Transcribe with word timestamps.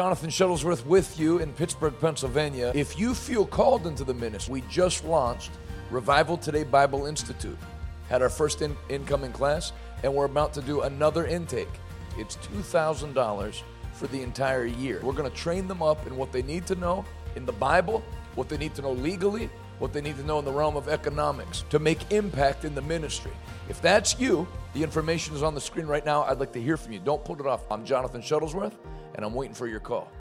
Jonathan 0.00 0.30
Shuttlesworth 0.30 0.86
with 0.86 1.20
you 1.20 1.40
in 1.40 1.52
Pittsburgh, 1.52 1.92
Pennsylvania. 2.00 2.72
If 2.74 2.98
you 2.98 3.14
feel 3.14 3.44
called 3.44 3.86
into 3.86 4.02
the 4.02 4.14
ministry, 4.14 4.50
we 4.50 4.60
just 4.62 5.04
launched 5.04 5.50
Revival 5.90 6.38
Today 6.38 6.64
Bible 6.64 7.04
Institute. 7.04 7.58
Had 8.08 8.22
our 8.22 8.30
first 8.30 8.62
in- 8.62 8.78
incoming 8.88 9.30
class, 9.30 9.74
and 10.02 10.14
we're 10.14 10.24
about 10.24 10.54
to 10.54 10.62
do 10.62 10.80
another 10.80 11.26
intake. 11.26 11.68
It's 12.16 12.36
$2,000 12.36 13.62
for 13.92 14.06
the 14.06 14.22
entire 14.22 14.64
year. 14.64 15.00
We're 15.02 15.12
going 15.12 15.30
to 15.30 15.36
train 15.36 15.68
them 15.68 15.82
up 15.82 16.06
in 16.06 16.16
what 16.16 16.32
they 16.32 16.40
need 16.40 16.66
to 16.68 16.76
know 16.76 17.04
in 17.36 17.44
the 17.44 17.52
Bible, 17.52 18.02
what 18.36 18.48
they 18.48 18.56
need 18.56 18.74
to 18.76 18.80
know 18.80 18.92
legally, 18.92 19.50
what 19.80 19.94
they 19.94 20.00
need 20.00 20.16
to 20.16 20.22
know 20.24 20.38
in 20.38 20.44
the 20.44 20.52
realm 20.52 20.76
of 20.76 20.88
economics 20.88 21.64
to 21.70 21.78
make 21.78 22.12
impact 22.12 22.64
in 22.64 22.74
the 22.74 22.82
ministry. 22.82 23.32
If 23.68 23.80
that's 23.80 24.20
you, 24.20 24.46
the 24.74 24.82
information 24.82 25.34
is 25.34 25.42
on 25.42 25.54
the 25.54 25.60
screen 25.60 25.86
right 25.86 26.04
now. 26.04 26.22
I'd 26.24 26.38
like 26.38 26.52
to 26.52 26.62
hear 26.62 26.76
from 26.76 26.92
you. 26.92 27.00
Don't 27.00 27.24
put 27.24 27.40
it 27.40 27.46
off. 27.46 27.62
I'm 27.70 27.84
Jonathan 27.84 28.20
Shuttlesworth, 28.20 28.74
and 29.14 29.24
I'm 29.24 29.34
waiting 29.34 29.54
for 29.54 29.66
your 29.66 29.80
call. 29.80 30.12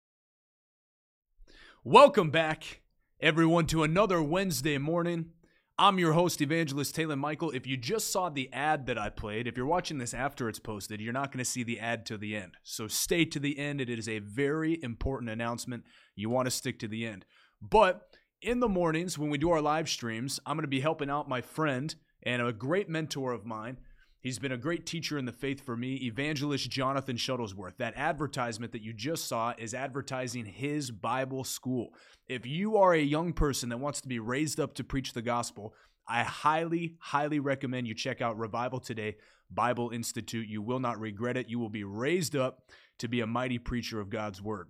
Welcome 1.83 2.31
back, 2.31 2.81
everyone, 3.19 3.65
to 3.67 3.83
another 3.83 4.23
Wednesday 4.23 4.77
morning. 4.77 5.31
I'm 5.77 5.99
your 5.99 6.13
host, 6.13 6.41
Evangelist 6.41 6.95
Taylor 6.95 7.15
Michael. 7.17 7.51
If 7.51 7.67
you 7.67 7.75
just 7.75 8.11
saw 8.11 8.29
the 8.29 8.51
ad 8.53 8.85
that 8.87 8.97
I 8.97 9.09
played, 9.09 9.45
if 9.47 9.57
you're 9.57 9.65
watching 9.65 9.97
this 9.97 10.13
after 10.13 10.47
it's 10.47 10.59
posted, 10.59 11.01
you're 11.01 11.13
not 11.13 11.31
going 11.31 11.43
to 11.43 11.49
see 11.49 11.63
the 11.63 11.79
ad 11.79 12.05
to 12.07 12.17
the 12.17 12.35
end. 12.35 12.55
So 12.63 12.87
stay 12.87 13.25
to 13.25 13.39
the 13.39 13.59
end. 13.59 13.81
It 13.81 13.89
is 13.89 14.07
a 14.07 14.19
very 14.19 14.81
important 14.81 15.29
announcement. 15.29 15.83
You 16.15 16.29
want 16.29 16.47
to 16.47 16.51
stick 16.51 16.79
to 16.79 16.87
the 16.87 17.05
end. 17.05 17.25
But 17.61 18.09
in 18.41 18.59
the 18.59 18.69
mornings 18.69 19.17
when 19.17 19.29
we 19.29 19.37
do 19.37 19.51
our 19.51 19.61
live 19.61 19.89
streams, 19.89 20.39
I'm 20.45 20.55
going 20.55 20.63
to 20.63 20.67
be 20.67 20.79
helping 20.79 21.09
out 21.09 21.27
my 21.27 21.41
friend 21.41 21.93
and 22.23 22.41
a 22.41 22.53
great 22.53 22.89
mentor 22.89 23.33
of 23.33 23.45
mine. 23.45 23.77
He's 24.21 24.39
been 24.39 24.51
a 24.51 24.57
great 24.57 24.85
teacher 24.85 25.17
in 25.17 25.25
the 25.25 25.31
faith 25.31 25.61
for 25.61 25.77
me, 25.77 25.95
Evangelist 25.95 26.69
Jonathan 26.69 27.15
Shuttlesworth. 27.15 27.77
That 27.77 27.95
advertisement 27.95 28.73
that 28.73 28.81
you 28.81 28.91
just 28.91 29.27
saw 29.27 29.53
is 29.57 29.73
advertising 29.73 30.45
his 30.45 30.91
Bible 30.91 31.45
school. 31.45 31.93
If 32.27 32.45
you 32.45 32.77
are 32.77 32.93
a 32.93 33.01
young 33.01 33.31
person 33.31 33.69
that 33.69 33.77
wants 33.77 34.01
to 34.01 34.09
be 34.09 34.19
raised 34.19 34.59
up 34.59 34.73
to 34.75 34.83
preach 34.83 35.13
the 35.13 35.21
gospel, 35.21 35.73
I 36.07 36.23
highly, 36.23 36.95
highly 36.99 37.39
recommend 37.39 37.87
you 37.87 37.93
check 37.93 38.21
out 38.21 38.37
Revival 38.37 38.79
Today 38.79 39.17
Bible 39.49 39.91
Institute. 39.91 40.47
You 40.47 40.61
will 40.61 40.79
not 40.79 40.99
regret 40.99 41.37
it. 41.37 41.49
You 41.49 41.59
will 41.59 41.69
be 41.69 41.83
raised 41.83 42.35
up 42.35 42.63
to 42.97 43.07
be 43.07 43.21
a 43.21 43.27
mighty 43.27 43.57
preacher 43.57 44.01
of 44.01 44.09
God's 44.09 44.41
word. 44.41 44.67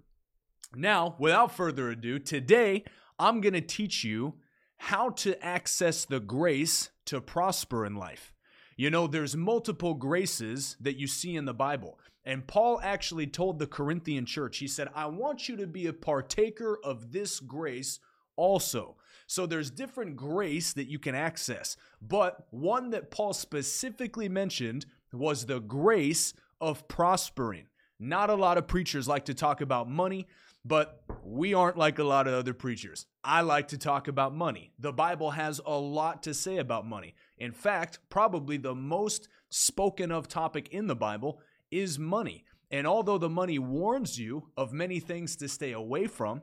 Now, 0.76 1.16
without 1.18 1.56
further 1.56 1.90
ado, 1.90 2.20
today 2.20 2.84
I'm 3.20 3.42
going 3.42 3.54
to 3.54 3.62
teach 3.62 4.04
you 4.04 4.36
how 4.78 5.10
to 5.10 5.44
access 5.46 6.06
the 6.06 6.22
grace 6.22 6.90
to 7.06 7.20
prosper 7.20 7.86
in 7.86 7.96
life. 7.96 8.34
You 8.78 8.90
know, 8.90 9.08
there's 9.08 9.36
multiple 9.36 9.94
graces 9.94 10.78
that 10.80 10.98
you 10.98 11.06
see 11.06 11.36
in 11.36 11.44
the 11.44 11.54
Bible. 11.54 12.00
And 12.24 12.48
Paul 12.48 12.80
actually 12.82 13.28
told 13.28 13.60
the 13.60 13.68
Corinthian 13.68 14.26
church, 14.26 14.60
he 14.60 14.68
said, 14.68 14.88
I 14.96 15.08
want 15.08 15.50
you 15.50 15.58
to 15.58 15.68
be 15.68 15.88
a 15.88 15.94
partaker 15.94 16.80
of 16.84 17.12
this 17.12 17.42
grace 17.42 18.00
also. 18.38 18.96
So 19.28 19.46
there's 19.46 19.70
different 19.70 20.16
grace 20.16 20.72
that 20.74 20.90
you 20.90 20.98
can 20.98 21.14
access. 21.14 21.76
But 22.02 22.48
one 22.52 22.92
that 22.92 23.12
Paul 23.12 23.34
specifically 23.34 24.30
mentioned 24.30 24.86
was 25.12 25.46
the 25.46 25.60
grace 25.60 26.34
of 26.62 26.88
prospering. 26.88 27.66
Not 28.00 28.30
a 28.30 28.36
lot 28.36 28.58
of 28.58 28.68
preachers 28.68 29.08
like 29.08 29.26
to 29.26 29.34
talk 29.34 29.60
about 29.60 29.90
money, 29.90 30.26
but 30.66 31.02
we 31.24 31.54
aren't 31.54 31.78
like 31.78 32.00
a 32.00 32.04
lot 32.04 32.28
of 32.28 32.34
other 32.34 32.54
preachers. 32.54 33.06
I 33.24 33.42
like 33.42 33.70
to 33.70 33.78
talk 33.78 34.08
about 34.08 34.36
money. 34.36 34.72
The 34.80 34.92
Bible 34.92 35.32
has 35.32 35.62
a 35.66 35.78
lot 35.78 36.24
to 36.24 36.34
say 36.34 36.58
about 36.58 36.88
money. 36.88 37.16
In 37.38 37.52
fact, 37.52 38.00
probably 38.10 38.58
the 38.58 38.76
most 38.76 39.28
spoken 39.50 40.12
of 40.12 40.28
topic 40.28 40.70
in 40.70 40.88
the 40.88 40.96
Bible 40.96 41.40
is 41.72 41.98
money. 41.98 42.46
And 42.72 42.86
although 42.86 43.18
the 43.18 43.30
money 43.30 43.58
warns 43.58 44.20
you 44.20 44.50
of 44.56 44.74
many 44.74 45.00
things 45.00 45.36
to 45.38 45.48
stay 45.48 45.72
away 45.72 46.08
from, 46.08 46.42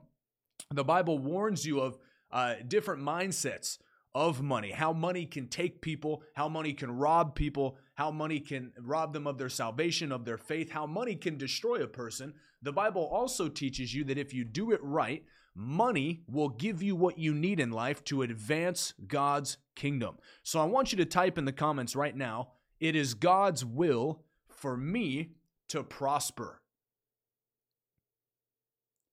the 0.73 0.85
Bible 0.85 1.19
warns 1.19 1.65
you 1.65 1.81
of 1.81 1.99
uh, 2.33 2.55
different 2.67 3.03
mindsets 3.03 3.79
of 4.15 4.43
money, 4.43 4.73
how 4.73 4.93
money 4.93 5.27
can 5.27 5.47
take 5.47 5.83
people, 5.83 6.23
how 6.35 6.49
money 6.49 6.73
can 6.73 6.91
rob 6.91 7.35
people, 7.35 7.77
how 7.97 8.11
money 8.11 8.39
can 8.39 8.73
rob 8.79 9.13
them 9.13 9.27
of 9.27 9.39
their 9.39 9.49
salvation, 9.49 10.13
of 10.13 10.25
their 10.25 10.39
faith, 10.39 10.71
how 10.71 10.87
money 10.87 11.17
can 11.17 11.37
destroy 11.37 11.83
a 11.83 11.89
person. 11.89 12.35
The 12.63 12.73
Bible 12.73 13.03
also 13.03 13.49
teaches 13.49 13.95
you 13.95 14.05
that 14.05 14.19
if 14.19 14.33
you 14.33 14.45
do 14.45 14.71
it 14.71 14.81
right, 14.83 15.25
money 15.55 16.23
will 16.29 16.51
give 16.51 16.83
you 16.83 16.95
what 16.95 17.19
you 17.19 17.35
need 17.35 17.59
in 17.59 17.71
life 17.71 18.05
to 18.05 18.21
advance 18.21 18.93
God's 19.07 19.57
kingdom. 19.75 20.19
So 20.43 20.61
I 20.61 20.65
want 20.65 20.93
you 20.93 20.99
to 20.99 21.07
type 21.07 21.39
in 21.39 21.47
the 21.47 21.53
comments 21.53 21.97
right 21.97 22.15
now 22.15 22.49
it 22.79 22.95
is 22.95 23.15
God's 23.15 23.65
will 23.65 24.23
for 24.49 24.77
me 24.77 25.33
to 25.69 25.83
prosper. 25.83 26.61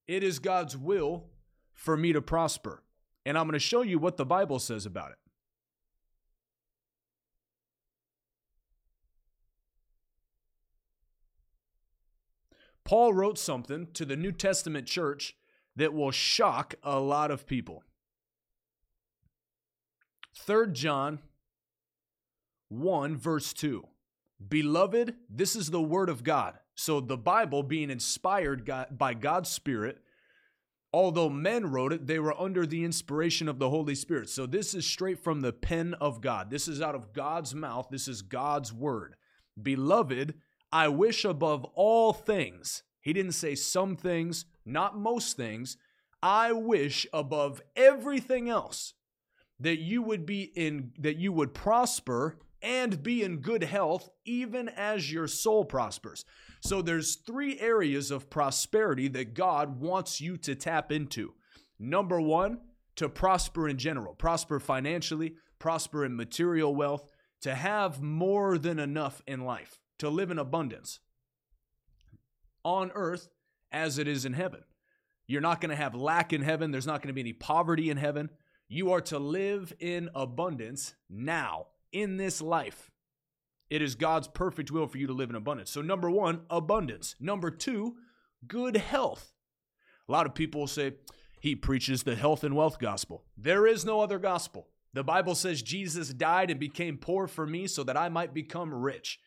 It 0.05 0.21
is 0.21 0.39
God's 0.39 0.75
will 0.75 1.27
for 1.71 1.95
me 1.95 2.11
to 2.11 2.21
prosper. 2.21 2.83
And 3.25 3.37
I'm 3.37 3.45
going 3.45 3.53
to 3.53 3.59
show 3.59 3.81
you 3.81 3.99
what 3.99 4.17
the 4.17 4.25
Bible 4.25 4.59
says 4.59 4.85
about 4.85 5.11
it. 5.11 5.17
Paul 12.85 13.13
wrote 13.13 13.37
something 13.37 13.87
to 13.93 14.05
the 14.05 14.15
New 14.15 14.31
Testament 14.31 14.87
church 14.87 15.35
that 15.75 15.93
will 15.93 16.11
shock 16.11 16.75
a 16.83 16.99
lot 16.99 17.31
of 17.31 17.47
people. 17.47 17.83
3 20.35 20.71
John 20.73 21.19
1, 22.69 23.17
verse 23.17 23.53
2. 23.53 23.87
Beloved, 24.47 25.15
this 25.29 25.55
is 25.55 25.69
the 25.69 25.81
word 25.81 26.09
of 26.09 26.23
God. 26.23 26.55
So 26.75 26.99
the 26.99 27.17
Bible, 27.17 27.63
being 27.63 27.89
inspired 27.89 28.69
by 28.91 29.13
God's 29.13 29.49
Spirit, 29.49 29.99
although 30.91 31.29
men 31.29 31.67
wrote 31.67 31.93
it, 31.93 32.07
they 32.07 32.19
were 32.19 32.39
under 32.39 32.65
the 32.65 32.83
inspiration 32.83 33.47
of 33.47 33.59
the 33.59 33.69
Holy 33.69 33.95
Spirit. 33.95 34.29
So 34.29 34.45
this 34.45 34.73
is 34.73 34.85
straight 34.85 35.23
from 35.23 35.41
the 35.41 35.53
pen 35.53 35.93
of 35.95 36.19
God. 36.19 36.49
This 36.49 36.67
is 36.67 36.81
out 36.81 36.95
of 36.95 37.13
God's 37.13 37.55
mouth. 37.55 37.87
This 37.89 38.07
is 38.07 38.21
God's 38.21 38.73
word. 38.73 39.15
Beloved, 39.61 40.33
I 40.73 40.87
wish 40.87 41.23
above 41.23 41.65
all 41.75 42.13
things, 42.13 42.81
he 42.99 43.13
didn't 43.13 43.33
say 43.33 43.53
some 43.53 43.95
things, 43.95 44.45
not 44.65 44.97
most 44.97 45.37
things. 45.37 45.77
I 46.23 46.51
wish 46.51 47.05
above 47.13 47.61
everything 47.75 48.49
else 48.49 48.95
that 49.59 49.77
you 49.77 50.01
would 50.01 50.25
be 50.25 50.51
in, 50.55 50.93
that 50.97 51.17
you 51.17 51.31
would 51.31 51.53
prosper 51.53 52.39
and 52.63 53.03
be 53.03 53.21
in 53.21 53.41
good 53.41 53.63
health, 53.63 54.09
even 54.25 54.67
as 54.67 55.11
your 55.11 55.27
soul 55.27 55.63
prospers. 55.63 56.25
So 56.61 56.81
there's 56.81 57.17
three 57.17 57.59
areas 57.59 58.09
of 58.09 58.31
prosperity 58.31 59.07
that 59.09 59.35
God 59.35 59.79
wants 59.79 60.21
you 60.21 60.37
to 60.37 60.55
tap 60.55 60.91
into. 60.91 61.35
Number 61.77 62.19
one, 62.19 62.61
to 62.95 63.09
prosper 63.09 63.69
in 63.69 63.77
general, 63.77 64.15
prosper 64.15 64.59
financially, 64.59 65.35
prosper 65.59 66.03
in 66.03 66.15
material 66.15 66.73
wealth, 66.73 67.11
to 67.41 67.53
have 67.53 68.01
more 68.01 68.57
than 68.57 68.79
enough 68.79 69.21
in 69.27 69.41
life 69.41 69.77
to 70.03 70.09
live 70.09 70.31
in 70.31 70.39
abundance 70.39 70.99
on 72.63 72.91
earth 72.93 73.29
as 73.71 73.97
it 73.97 74.07
is 74.07 74.25
in 74.25 74.33
heaven. 74.33 74.61
You're 75.27 75.41
not 75.41 75.61
going 75.61 75.69
to 75.69 75.75
have 75.75 75.95
lack 75.95 76.33
in 76.33 76.41
heaven. 76.41 76.71
There's 76.71 76.87
not 76.87 77.01
going 77.01 77.07
to 77.07 77.13
be 77.13 77.21
any 77.21 77.33
poverty 77.33 77.89
in 77.89 77.97
heaven. 77.97 78.29
You 78.67 78.91
are 78.91 79.01
to 79.01 79.19
live 79.19 79.73
in 79.79 80.09
abundance 80.13 80.95
now, 81.09 81.67
in 81.91 82.17
this 82.17 82.41
life. 82.41 82.91
It 83.69 83.81
is 83.81 83.95
God's 83.95 84.27
perfect 84.27 84.71
will 84.71 84.87
for 84.87 84.97
you 84.97 85.07
to 85.07 85.13
live 85.13 85.29
in 85.29 85.35
abundance. 85.35 85.71
So, 85.71 85.81
number 85.81 86.09
one, 86.09 86.41
abundance. 86.49 87.15
Number 87.19 87.49
two, 87.49 87.95
good 88.47 88.77
health. 88.77 89.33
A 90.07 90.11
lot 90.11 90.25
of 90.25 90.35
people 90.35 90.67
say 90.67 90.93
he 91.39 91.55
preaches 91.55 92.03
the 92.03 92.15
health 92.15 92.43
and 92.43 92.55
wealth 92.55 92.77
gospel. 92.77 93.23
There 93.37 93.65
is 93.65 93.85
no 93.85 94.01
other 94.01 94.19
gospel. 94.19 94.67
The 94.93 95.03
Bible 95.03 95.33
says 95.33 95.61
Jesus 95.61 96.09
died 96.09 96.51
and 96.51 96.59
became 96.59 96.97
poor 96.97 97.27
for 97.27 97.47
me 97.47 97.67
so 97.67 97.83
that 97.83 97.97
I 97.97 98.09
might 98.09 98.33
become 98.33 98.73
rich. 98.73 99.19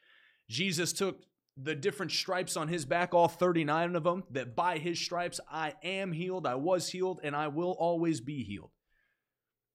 Jesus 0.49 0.93
took 0.93 1.23
the 1.57 1.75
different 1.75 2.13
stripes 2.13 2.57
on 2.57 2.69
his 2.69 2.85
back, 2.85 3.15
all 3.15 3.29
39 3.29 3.97
of 3.97 4.05
them, 4.05 4.25
that 4.31 4.55
by 4.55 4.79
his 4.79 4.99
stripes 4.99 5.41
I 5.51 5.75
am 5.83 6.13
healed, 6.13 6.47
I 6.47 6.55
was 6.55 6.91
healed, 6.91 7.21
and 7.23 7.35
I 7.35 7.49
will 7.49 7.73
always 7.73 8.21
be 8.21 8.45
healed. 8.45 8.71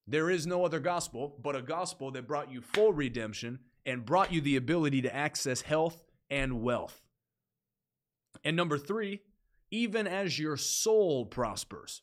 There 0.06 0.30
is 0.30 0.46
no 0.46 0.64
other 0.64 0.80
gospel 0.80 1.38
but 1.42 1.56
a 1.56 1.62
gospel 1.62 2.10
that 2.12 2.26
brought 2.26 2.52
you 2.52 2.60
full 2.60 2.92
redemption 2.92 3.60
and 3.84 4.06
brought 4.06 4.32
you 4.32 4.40
the 4.40 4.56
ability 4.56 5.02
to 5.02 5.14
access 5.14 5.62
health 5.62 6.02
and 6.30 6.62
wealth. 6.62 7.02
And 8.44 8.56
number 8.56 8.78
three, 8.78 9.20
even 9.70 10.06
as 10.06 10.38
your 10.38 10.56
soul 10.56 11.26
prospers. 11.26 12.02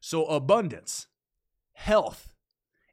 So, 0.00 0.24
abundance, 0.24 1.06
health, 1.72 2.34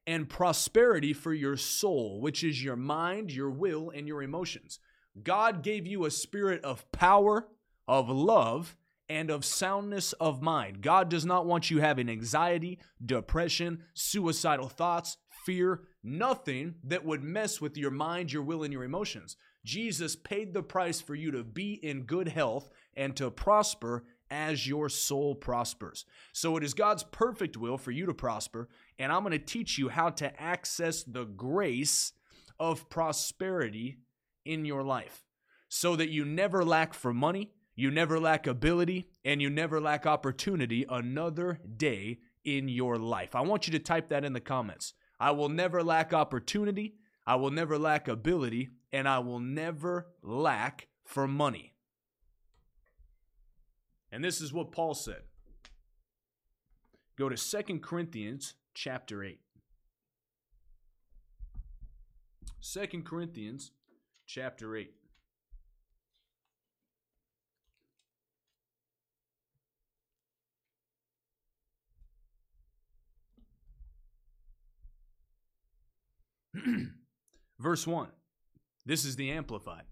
and 0.08 0.30
prosperity 0.30 1.12
for 1.12 1.34
your 1.34 1.58
soul, 1.58 2.22
which 2.22 2.44
is 2.44 2.64
your 2.64 2.78
mind, 2.78 3.32
your 3.32 3.52
will, 3.52 3.92
and 3.94 4.08
your 4.08 4.24
emotions. 4.24 4.80
God 5.22 5.62
gave 5.62 5.86
you 5.86 6.06
a 6.06 6.12
spirit 6.12 6.64
of 6.64 6.90
power, 6.94 7.48
of 7.88 8.10
love, 8.10 8.78
and 9.10 9.30
of 9.30 9.46
soundness 9.46 10.14
of 10.14 10.42
mind. 10.42 10.82
God 10.82 11.10
does 11.10 11.26
not 11.26 11.46
want 11.46 11.70
you 11.70 11.80
having 11.80 12.10
anxiety, 12.10 12.80
depression, 13.06 13.84
suicidal 13.94 14.70
thoughts, 14.70 15.18
fear, 15.46 15.82
nothing 16.04 16.76
that 16.84 17.06
would 17.06 17.24
mess 17.24 17.60
with 17.60 17.78
your 17.78 17.92
mind, 17.92 18.32
your 18.32 18.44
will, 18.44 18.64
and 18.64 18.74
your 18.74 18.84
emotions. 18.84 19.36
Jesus 19.66 20.16
paid 20.16 20.54
the 20.54 20.64
price 20.64 21.02
for 21.02 21.16
you 21.16 21.32
to 21.32 21.44
be 21.44 21.74
in 21.74 22.04
good 22.04 22.30
health 22.30 22.70
and 22.96 23.16
to 23.18 23.30
prosper 23.30 24.06
as 24.30 24.68
your 24.68 24.90
soul 24.90 25.36
prospers. 25.36 26.06
So 26.34 26.58
it 26.58 26.64
is 26.64 26.74
God's 26.74 27.04
perfect 27.04 27.58
will 27.58 27.78
for 27.78 27.92
you 27.92 28.06
to 28.06 28.14
prosper, 28.14 28.68
and 29.00 29.12
I'm 29.12 29.24
going 29.24 29.32
to 29.32 29.40
teach 29.40 29.78
you 29.78 29.90
how 29.90 30.10
to 30.12 30.42
access 30.42 31.04
the 31.04 31.26
grace 31.26 32.14
of 32.60 32.90
prosperity 32.90 34.00
in 34.46 34.66
your 34.66 34.84
life 34.84 35.24
so 35.70 35.96
that 35.96 36.10
you 36.10 36.26
never 36.26 36.64
lack 36.64 36.94
for 36.94 37.14
money, 37.14 37.52
you 37.76 37.92
never 37.92 38.20
lack 38.20 38.48
ability, 38.48 39.08
and 39.24 39.42
you 39.42 39.50
never 39.50 39.80
lack 39.80 40.06
opportunity 40.06 40.86
another 40.90 41.60
day 41.76 42.20
in 42.44 42.70
your 42.70 42.98
life. 42.98 43.36
I 43.36 43.42
want 43.42 43.68
you 43.68 43.74
to 43.74 43.80
type 43.80 44.10
that 44.10 44.24
in 44.24 44.34
the 44.34 44.40
comments. 44.40 44.94
I 45.20 45.32
will 45.32 45.50
never 45.50 45.84
lack 45.84 46.14
opportunity, 46.14 46.96
I 47.26 47.36
will 47.36 47.52
never 47.52 47.78
lack 47.78 48.08
ability, 48.08 48.70
and 48.92 49.08
I 49.08 49.20
will 49.20 49.40
never 49.40 50.08
lack 50.24 50.88
for 51.04 51.28
money. 51.28 51.74
And 54.12 54.24
this 54.24 54.42
is 54.42 54.54
what 54.54 54.72
Paul 54.72 54.94
said. 54.94 55.24
Go 57.18 57.30
to 57.30 57.38
Second 57.38 57.82
Corinthians 57.82 58.54
chapter 58.74 59.24
8. 59.24 59.40
2 62.62 63.02
Corinthians 63.04 63.72
chapter 64.26 64.76
8. 64.76 64.92
Verse 77.60 77.88
1. 77.88 78.10
This 78.86 79.06
is 79.06 79.16
the 79.16 79.32
Amplified. 79.32 79.84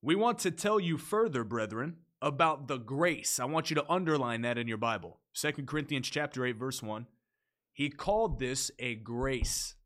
We 0.00 0.14
want 0.14 0.38
to 0.40 0.50
tell 0.50 0.78
you 0.80 0.96
further, 0.96 1.44
brethren, 1.44 1.96
about 2.20 2.68
the 2.68 2.78
grace. 2.78 3.38
I 3.38 3.44
want 3.44 3.70
you 3.70 3.76
to 3.76 3.90
underline 3.90 4.42
that 4.42 4.58
in 4.58 4.68
your 4.68 4.78
Bible. 4.78 5.18
2 5.34 5.52
Corinthians 5.66 6.08
chapter 6.08 6.44
8 6.44 6.56
verse 6.56 6.82
1. 6.82 7.06
He 7.72 7.90
called 7.90 8.38
this 8.38 8.70
a 8.78 8.96
grace. 8.96 9.76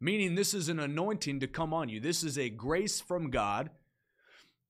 Meaning 0.00 0.34
this 0.34 0.52
is 0.52 0.68
an 0.68 0.78
anointing 0.78 1.40
to 1.40 1.46
come 1.46 1.72
on 1.72 1.88
you. 1.88 2.00
This 2.00 2.22
is 2.22 2.36
a 2.36 2.50
grace 2.50 3.00
from 3.00 3.30
God 3.30 3.70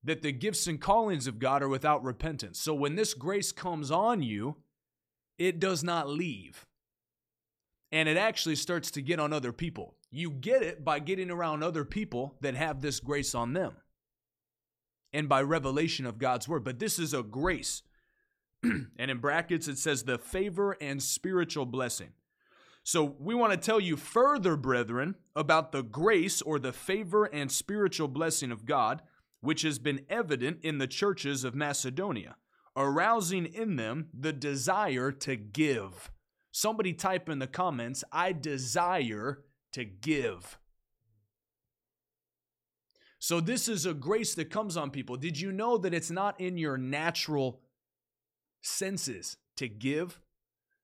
that 0.03 0.21
the 0.21 0.31
gifts 0.31 0.67
and 0.67 0.79
callings 0.79 1.27
of 1.27 1.39
God 1.39 1.61
are 1.61 1.67
without 1.67 2.03
repentance. 2.03 2.59
So 2.59 2.73
when 2.73 2.95
this 2.95 3.13
grace 3.13 3.51
comes 3.51 3.91
on 3.91 4.21
you, 4.21 4.57
it 5.37 5.59
does 5.59 5.83
not 5.83 6.07
leave. 6.07 6.65
And 7.91 8.07
it 8.07 8.15
actually 8.15 8.55
starts 8.55 8.91
to 8.91 9.01
get 9.01 9.19
on 9.19 9.33
other 9.33 9.51
people. 9.51 9.95
You 10.11 10.29
get 10.29 10.61
it 10.61 10.85
by 10.85 10.99
getting 10.99 11.29
around 11.29 11.63
other 11.63 11.83
people 11.83 12.35
that 12.41 12.55
have 12.55 12.81
this 12.81 12.99
grace 12.99 13.35
on 13.35 13.53
them 13.53 13.75
and 15.15 15.29
by 15.29 15.41
revelation 15.41 16.05
of 16.05 16.17
God's 16.17 16.47
word. 16.47 16.65
But 16.65 16.77
this 16.77 16.99
is 16.99 17.13
a 17.13 17.23
grace. 17.23 17.83
and 18.63 19.09
in 19.11 19.19
brackets, 19.19 19.67
it 19.69 19.77
says 19.77 20.03
the 20.03 20.17
favor 20.17 20.75
and 20.81 21.01
spiritual 21.01 21.65
blessing. 21.65 22.09
So 22.83 23.15
we 23.17 23.33
want 23.33 23.53
to 23.53 23.57
tell 23.57 23.79
you 23.79 23.95
further, 23.95 24.57
brethren, 24.57 25.15
about 25.35 25.71
the 25.71 25.83
grace 25.83 26.41
or 26.41 26.59
the 26.59 26.73
favor 26.73 27.25
and 27.25 27.49
spiritual 27.49 28.09
blessing 28.09 28.51
of 28.51 28.65
God, 28.65 29.01
which 29.39 29.61
has 29.61 29.79
been 29.79 30.05
evident 30.09 30.59
in 30.61 30.79
the 30.79 30.87
churches 30.87 31.45
of 31.45 31.55
Macedonia, 31.55 32.35
arousing 32.75 33.45
in 33.45 33.77
them 33.77 34.09
the 34.13 34.33
desire 34.33 35.11
to 35.11 35.37
give. 35.37 36.11
Somebody 36.51 36.93
type 36.93 37.29
in 37.29 37.39
the 37.39 37.47
comments, 37.47 38.03
I 38.11 38.33
desire 38.33 39.45
to 39.71 39.85
give. 39.85 40.59
So, 43.25 43.41
this 43.41 43.67
is 43.67 43.87
a 43.87 43.93
grace 43.95 44.35
that 44.35 44.51
comes 44.51 44.77
on 44.77 44.91
people. 44.91 45.17
Did 45.17 45.41
you 45.41 45.51
know 45.51 45.79
that 45.79 45.95
it's 45.95 46.11
not 46.11 46.39
in 46.39 46.59
your 46.59 46.77
natural 46.77 47.59
senses 48.61 49.37
to 49.57 49.67
give? 49.67 50.21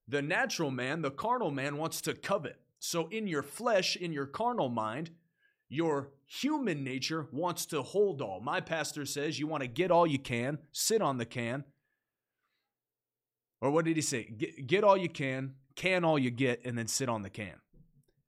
The 0.08 0.24
natural 0.24 0.72
man, 0.72 1.04
the 1.04 1.12
carnal 1.12 1.52
man, 1.52 1.78
wants 1.78 2.02
to 2.02 2.16
covet. 2.16 2.60
So, 2.80 3.10
in 3.10 3.28
your 3.28 3.44
flesh, 3.44 3.96
in 3.96 4.12
your 4.12 4.26
carnal 4.26 4.70
mind, 4.70 5.12
your 5.70 6.14
human 6.26 6.84
nature 6.84 7.28
wants 7.32 7.68
to 7.68 7.84
hold 7.84 8.24
all. 8.24 8.40
My 8.40 8.60
pastor 8.60 9.06
says 9.06 9.38
you 9.38 9.46
want 9.46 9.62
to 9.62 9.68
get 9.68 9.92
all 9.92 10.08
you 10.08 10.18
can, 10.18 10.58
sit 10.72 11.00
on 11.00 11.20
the 11.20 11.28
can. 11.28 11.64
Or 13.62 13.70
what 13.70 13.86
did 13.86 13.98
he 13.98 14.02
say? 14.02 14.24
Get, 14.24 14.66
get 14.66 14.84
all 14.84 14.98
you 14.98 15.10
can, 15.10 15.54
can 15.76 16.04
all 16.04 16.18
you 16.18 16.32
get, 16.32 16.66
and 16.66 16.76
then 16.76 16.88
sit 16.88 17.08
on 17.08 17.22
the 17.22 17.30
can. 17.30 17.62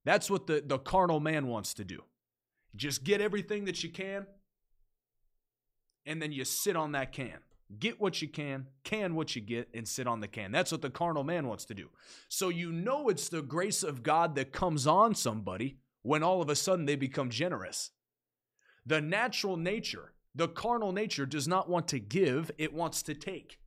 That's 0.06 0.30
what 0.30 0.46
the, 0.46 0.64
the 0.64 0.78
carnal 0.78 1.20
man 1.20 1.48
wants 1.48 1.74
to 1.74 1.84
do. 1.84 2.04
Just 2.76 3.04
get 3.04 3.22
everything 3.22 3.66
that 3.66 3.84
you 3.84 3.90
can, 3.90 4.26
and 6.06 6.22
then 6.22 6.32
you 6.32 6.44
sit 6.46 6.76
on 6.76 6.94
that 6.94 7.12
can. 7.12 7.40
Get 7.80 8.00
what 8.00 8.22
you 8.22 8.28
can, 8.28 8.68
can 8.84 9.16
what 9.16 9.36
you 9.36 9.42
get, 9.42 9.70
and 9.74 9.88
sit 9.88 10.08
on 10.08 10.20
the 10.20 10.28
can. 10.28 10.52
That's 10.52 10.72
what 10.72 10.82
the 10.82 10.90
carnal 10.90 11.24
man 11.24 11.48
wants 11.48 11.66
to 11.66 11.74
do. 11.74 11.90
So 12.30 12.50
you 12.50 12.72
know 12.72 13.10
it's 13.10 13.30
the 13.30 13.42
grace 13.42 13.84
of 13.84 14.04
God 14.04 14.36
that 14.36 14.52
comes 14.52 14.86
on 14.86 15.16
somebody 15.16 15.78
when 16.02 16.24
all 16.24 16.42
of 16.42 16.50
a 16.50 16.56
sudden 16.56 16.86
they 16.86 16.96
become 16.96 17.30
generous. 17.30 17.92
The 18.86 19.02
natural 19.02 19.56
nature, 19.56 20.14
the 20.36 20.48
carnal 20.48 20.92
nature, 20.92 21.26
does 21.26 21.48
not 21.48 21.70
want 21.70 21.88
to 21.90 22.00
give, 22.00 22.52
it 22.58 22.74
wants 22.74 23.02
to 23.04 23.14
take. 23.14 23.60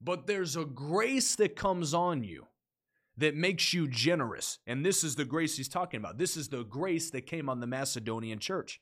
But 0.00 0.26
there's 0.26 0.56
a 0.56 0.64
grace 0.64 1.36
that 1.36 1.56
comes 1.56 1.94
on 1.94 2.24
you 2.24 2.46
that 3.16 3.36
makes 3.36 3.72
you 3.72 3.86
generous. 3.88 4.58
And 4.66 4.84
this 4.84 5.04
is 5.04 5.16
the 5.16 5.24
grace 5.24 5.56
he's 5.56 5.68
talking 5.68 5.98
about. 5.98 6.18
This 6.18 6.36
is 6.36 6.48
the 6.48 6.64
grace 6.64 7.10
that 7.10 7.26
came 7.26 7.48
on 7.48 7.60
the 7.60 7.66
Macedonian 7.66 8.38
church. 8.38 8.80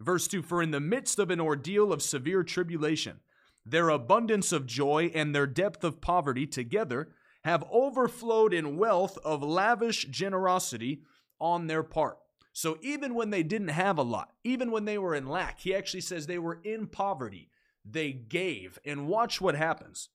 Verse 0.00 0.28
2 0.28 0.42
For 0.42 0.62
in 0.62 0.70
the 0.70 0.80
midst 0.80 1.18
of 1.18 1.30
an 1.30 1.40
ordeal 1.40 1.92
of 1.92 2.02
severe 2.02 2.42
tribulation, 2.42 3.20
their 3.66 3.88
abundance 3.88 4.52
of 4.52 4.66
joy 4.66 5.10
and 5.14 5.34
their 5.34 5.46
depth 5.46 5.84
of 5.84 6.00
poverty 6.00 6.46
together 6.46 7.08
have 7.44 7.64
overflowed 7.70 8.54
in 8.54 8.76
wealth 8.76 9.18
of 9.24 9.42
lavish 9.42 10.06
generosity 10.06 11.02
on 11.40 11.66
their 11.66 11.82
part. 11.82 12.18
So 12.52 12.78
even 12.82 13.14
when 13.14 13.30
they 13.30 13.42
didn't 13.42 13.68
have 13.68 13.98
a 13.98 14.02
lot, 14.02 14.32
even 14.44 14.70
when 14.70 14.84
they 14.84 14.96
were 14.96 15.14
in 15.14 15.26
lack, 15.26 15.60
he 15.60 15.74
actually 15.74 16.02
says 16.02 16.26
they 16.26 16.38
were 16.38 16.60
in 16.62 16.86
poverty. 16.86 17.50
They 17.84 18.12
gave. 18.12 18.78
And 18.84 19.08
watch 19.08 19.40
what 19.40 19.56
happens. 19.56 20.08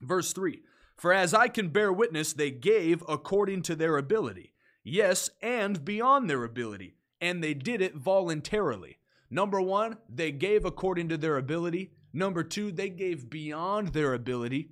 Verse 0.00 0.32
3 0.32 0.62
for 0.96 1.12
as 1.12 1.34
I 1.34 1.48
can 1.48 1.68
bear 1.68 1.92
witness, 1.92 2.32
they 2.32 2.50
gave 2.50 3.02
according 3.08 3.62
to 3.62 3.74
their 3.74 3.96
ability. 3.96 4.54
Yes, 4.82 5.30
and 5.42 5.84
beyond 5.84 6.28
their 6.28 6.44
ability. 6.44 6.96
And 7.20 7.42
they 7.42 7.54
did 7.54 7.80
it 7.80 7.96
voluntarily. 7.96 8.98
Number 9.30 9.60
one, 9.60 9.96
they 10.08 10.30
gave 10.30 10.64
according 10.64 11.08
to 11.08 11.16
their 11.16 11.36
ability. 11.36 11.92
Number 12.12 12.44
two, 12.44 12.70
they 12.70 12.90
gave 12.90 13.30
beyond 13.30 13.88
their 13.88 14.14
ability. 14.14 14.70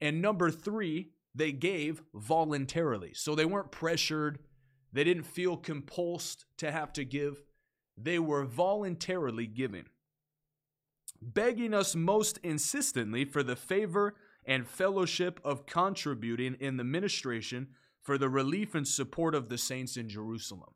And 0.00 0.20
number 0.20 0.50
three, 0.50 1.12
they 1.34 1.52
gave 1.52 2.02
voluntarily. 2.12 3.12
So 3.14 3.34
they 3.34 3.46
weren't 3.46 3.70
pressured, 3.70 4.40
they 4.92 5.04
didn't 5.04 5.22
feel 5.22 5.56
compulsed 5.56 6.44
to 6.58 6.70
have 6.70 6.92
to 6.94 7.04
give. 7.04 7.42
They 7.96 8.18
were 8.18 8.44
voluntarily 8.44 9.46
giving, 9.46 9.84
begging 11.20 11.72
us 11.72 11.94
most 11.94 12.38
insistently 12.42 13.24
for 13.24 13.42
the 13.42 13.56
favor 13.56 14.14
and 14.44 14.66
fellowship 14.66 15.40
of 15.44 15.66
contributing 15.66 16.56
in 16.60 16.76
the 16.76 16.84
ministration 16.84 17.68
for 18.02 18.18
the 18.18 18.28
relief 18.28 18.74
and 18.74 18.86
support 18.86 19.34
of 19.34 19.48
the 19.48 19.58
saints 19.58 19.96
in 19.96 20.08
Jerusalem. 20.08 20.74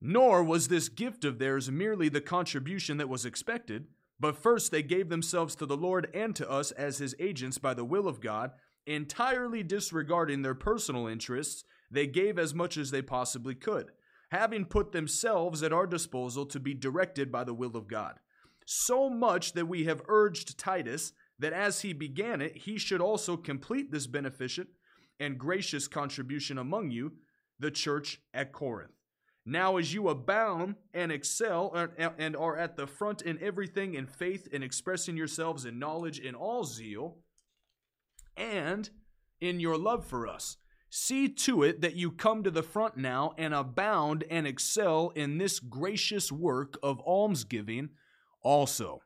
Nor 0.00 0.42
was 0.44 0.68
this 0.68 0.88
gift 0.88 1.24
of 1.24 1.38
theirs 1.38 1.70
merely 1.70 2.08
the 2.08 2.20
contribution 2.20 2.96
that 2.98 3.08
was 3.08 3.24
expected, 3.24 3.86
but 4.18 4.36
first 4.36 4.70
they 4.70 4.82
gave 4.82 5.08
themselves 5.08 5.54
to 5.56 5.66
the 5.66 5.76
Lord 5.76 6.08
and 6.14 6.34
to 6.36 6.50
us 6.50 6.70
as 6.72 6.98
his 6.98 7.14
agents 7.18 7.58
by 7.58 7.74
the 7.74 7.84
will 7.84 8.08
of 8.08 8.20
God, 8.20 8.52
entirely 8.86 9.62
disregarding 9.62 10.42
their 10.42 10.54
personal 10.54 11.06
interests, 11.06 11.64
they 11.90 12.06
gave 12.06 12.38
as 12.38 12.54
much 12.54 12.76
as 12.76 12.90
they 12.90 13.02
possibly 13.02 13.54
could, 13.54 13.90
having 14.30 14.64
put 14.64 14.92
themselves 14.92 15.62
at 15.62 15.72
our 15.72 15.86
disposal 15.86 16.46
to 16.46 16.60
be 16.60 16.74
directed 16.74 17.30
by 17.30 17.44
the 17.44 17.54
will 17.54 17.76
of 17.76 17.88
God. 17.88 18.18
So 18.64 19.08
much 19.08 19.52
that 19.52 19.68
we 19.68 19.84
have 19.84 20.02
urged 20.08 20.58
Titus 20.58 21.12
that 21.38 21.52
as 21.52 21.82
he 21.82 21.92
began 21.92 22.40
it, 22.40 22.56
he 22.56 22.78
should 22.78 23.00
also 23.00 23.36
complete 23.36 23.90
this 23.90 24.06
beneficent 24.06 24.68
and 25.20 25.38
gracious 25.38 25.88
contribution 25.88 26.58
among 26.58 26.90
you, 26.90 27.12
the 27.58 27.70
church 27.70 28.20
at 28.34 28.52
Corinth. 28.52 28.92
Now, 29.48 29.76
as 29.76 29.94
you 29.94 30.08
abound 30.08 30.74
and 30.92 31.12
excel 31.12 31.72
and 32.18 32.36
are 32.36 32.56
at 32.56 32.76
the 32.76 32.86
front 32.86 33.22
in 33.22 33.38
everything 33.40 33.94
in 33.94 34.06
faith 34.06 34.48
and 34.52 34.64
expressing 34.64 35.16
yourselves 35.16 35.64
in 35.64 35.78
knowledge 35.78 36.18
in 36.18 36.34
all 36.34 36.64
zeal 36.64 37.18
and 38.36 38.90
in 39.40 39.60
your 39.60 39.78
love 39.78 40.04
for 40.04 40.26
us, 40.26 40.56
see 40.90 41.28
to 41.28 41.62
it 41.62 41.80
that 41.80 41.94
you 41.94 42.10
come 42.10 42.42
to 42.42 42.50
the 42.50 42.62
front 42.62 42.96
now 42.96 43.34
and 43.38 43.54
abound 43.54 44.24
and 44.30 44.48
excel 44.48 45.12
in 45.14 45.38
this 45.38 45.60
gracious 45.60 46.32
work 46.32 46.76
of 46.82 47.00
almsgiving 47.00 47.90
also. 48.42 49.00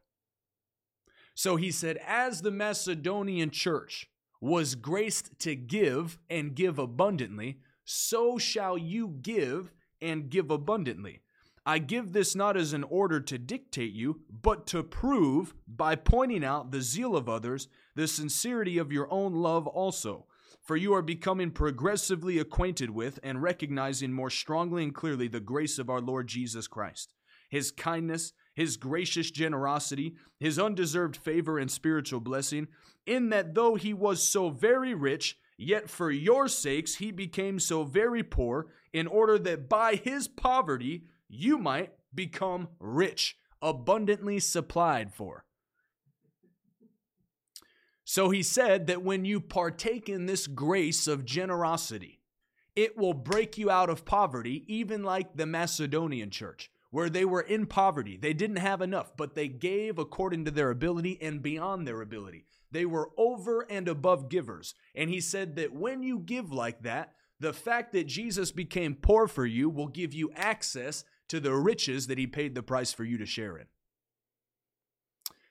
So 1.40 1.56
he 1.56 1.70
said, 1.70 1.98
as 2.06 2.42
the 2.42 2.50
Macedonian 2.50 3.48
church 3.48 4.10
was 4.42 4.74
graced 4.74 5.38
to 5.38 5.54
give 5.54 6.18
and 6.28 6.54
give 6.54 6.78
abundantly, 6.78 7.60
so 7.82 8.36
shall 8.36 8.76
you 8.76 9.16
give 9.22 9.72
and 10.02 10.28
give 10.28 10.50
abundantly. 10.50 11.22
I 11.64 11.78
give 11.78 12.12
this 12.12 12.34
not 12.34 12.58
as 12.58 12.74
an 12.74 12.84
order 12.84 13.20
to 13.20 13.38
dictate 13.38 13.94
you, 13.94 14.20
but 14.30 14.66
to 14.66 14.82
prove 14.82 15.54
by 15.66 15.94
pointing 15.94 16.44
out 16.44 16.72
the 16.72 16.82
zeal 16.82 17.16
of 17.16 17.26
others, 17.26 17.68
the 17.94 18.06
sincerity 18.06 18.76
of 18.76 18.92
your 18.92 19.10
own 19.10 19.32
love 19.32 19.66
also. 19.66 20.26
For 20.60 20.76
you 20.76 20.92
are 20.92 21.00
becoming 21.00 21.52
progressively 21.52 22.38
acquainted 22.38 22.90
with 22.90 23.18
and 23.22 23.40
recognizing 23.40 24.12
more 24.12 24.28
strongly 24.28 24.82
and 24.82 24.94
clearly 24.94 25.26
the 25.26 25.40
grace 25.40 25.78
of 25.78 25.88
our 25.88 26.02
Lord 26.02 26.28
Jesus 26.28 26.66
Christ, 26.66 27.14
his 27.48 27.70
kindness, 27.70 28.34
his 28.60 28.76
gracious 28.76 29.30
generosity, 29.30 30.14
his 30.38 30.58
undeserved 30.58 31.16
favor 31.16 31.58
and 31.58 31.70
spiritual 31.70 32.20
blessing, 32.20 32.68
in 33.06 33.30
that 33.30 33.54
though 33.54 33.74
he 33.74 33.94
was 33.94 34.22
so 34.22 34.50
very 34.50 34.92
rich, 34.92 35.38
yet 35.56 35.88
for 35.88 36.10
your 36.10 36.46
sakes 36.46 36.96
he 36.96 37.10
became 37.10 37.58
so 37.58 37.84
very 37.84 38.22
poor, 38.22 38.66
in 38.92 39.06
order 39.06 39.38
that 39.38 39.66
by 39.66 39.94
his 39.94 40.28
poverty 40.28 41.04
you 41.26 41.56
might 41.56 41.90
become 42.14 42.68
rich, 42.78 43.38
abundantly 43.62 44.38
supplied 44.38 45.10
for. 45.10 45.46
So 48.04 48.28
he 48.28 48.42
said 48.42 48.88
that 48.88 49.02
when 49.02 49.24
you 49.24 49.40
partake 49.40 50.10
in 50.10 50.26
this 50.26 50.46
grace 50.46 51.06
of 51.06 51.24
generosity, 51.24 52.20
it 52.76 52.98
will 52.98 53.14
break 53.14 53.56
you 53.56 53.70
out 53.70 53.88
of 53.88 54.04
poverty, 54.04 54.64
even 54.66 55.02
like 55.02 55.34
the 55.34 55.46
Macedonian 55.46 56.28
church, 56.28 56.70
where 56.90 57.08
they 57.08 57.24
were 57.24 57.40
in 57.40 57.66
poverty. 57.66 58.16
They 58.16 58.32
didn't 58.32 58.56
have 58.56 58.80
enough, 58.80 59.16
but 59.16 59.34
they 59.34 59.48
gave 59.48 59.98
according 59.98 60.44
to 60.44 60.50
their 60.50 60.70
ability 60.70 61.18
and 61.20 61.42
beyond 61.42 61.86
their 61.86 62.00
ability. 62.02 62.46
They 62.72 62.84
were 62.84 63.10
over 63.16 63.62
and 63.70 63.88
above 63.88 64.28
givers. 64.28 64.74
And 64.94 65.10
he 65.10 65.20
said 65.20 65.56
that 65.56 65.72
when 65.72 66.02
you 66.02 66.18
give 66.18 66.52
like 66.52 66.82
that, 66.82 67.14
the 67.38 67.52
fact 67.52 67.92
that 67.92 68.06
Jesus 68.06 68.52
became 68.52 68.94
poor 68.94 69.26
for 69.26 69.46
you 69.46 69.70
will 69.70 69.88
give 69.88 70.12
you 70.12 70.30
access 70.34 71.04
to 71.28 71.40
the 71.40 71.54
riches 71.54 72.06
that 72.08 72.18
he 72.18 72.26
paid 72.26 72.54
the 72.54 72.62
price 72.62 72.92
for 72.92 73.04
you 73.04 73.16
to 73.18 73.26
share 73.26 73.56
in. 73.56 73.66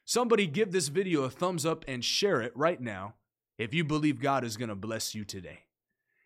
Somebody 0.05 0.47
give 0.47 0.71
this 0.71 0.87
video 0.87 1.23
a 1.23 1.29
thumbs 1.29 1.65
up 1.65 1.85
and 1.87 2.03
share 2.03 2.41
it 2.41 2.51
right 2.55 2.81
now 2.81 3.15
if 3.57 3.73
you 3.73 3.83
believe 3.83 4.21
God 4.21 4.43
is 4.43 4.57
going 4.57 4.69
to 4.69 4.75
bless 4.75 5.13
you 5.13 5.23
today. 5.23 5.59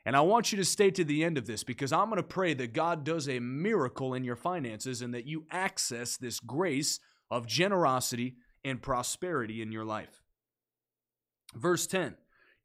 And 0.06 0.18
I 0.18 0.22
want 0.22 0.52
you 0.52 0.58
to 0.58 0.66
stay 0.66 0.92
to 0.92 1.04
the 1.04 1.24
end 1.24 1.38
of 1.38 1.48
this 1.48 1.64
because 1.64 1.94
I'm 1.94 2.10
going 2.10 2.18
to 2.18 2.24
pray 2.24 2.54
that 2.56 2.74
God 2.74 3.06
does 3.06 3.30
a 3.30 3.40
miracle 3.40 4.14
in 4.14 4.24
your 4.24 4.36
finances 4.36 5.02
and 5.02 5.14
that 5.14 5.26
you 5.26 5.46
access 5.50 6.18
this 6.18 6.40
grace 6.40 7.00
of 7.32 7.48
generosity 7.48 8.36
and 8.66 8.82
prosperity 8.82 9.62
in 9.62 9.72
your 9.72 9.86
life. 9.86 10.22
Verse 11.56 11.88
10 11.88 12.16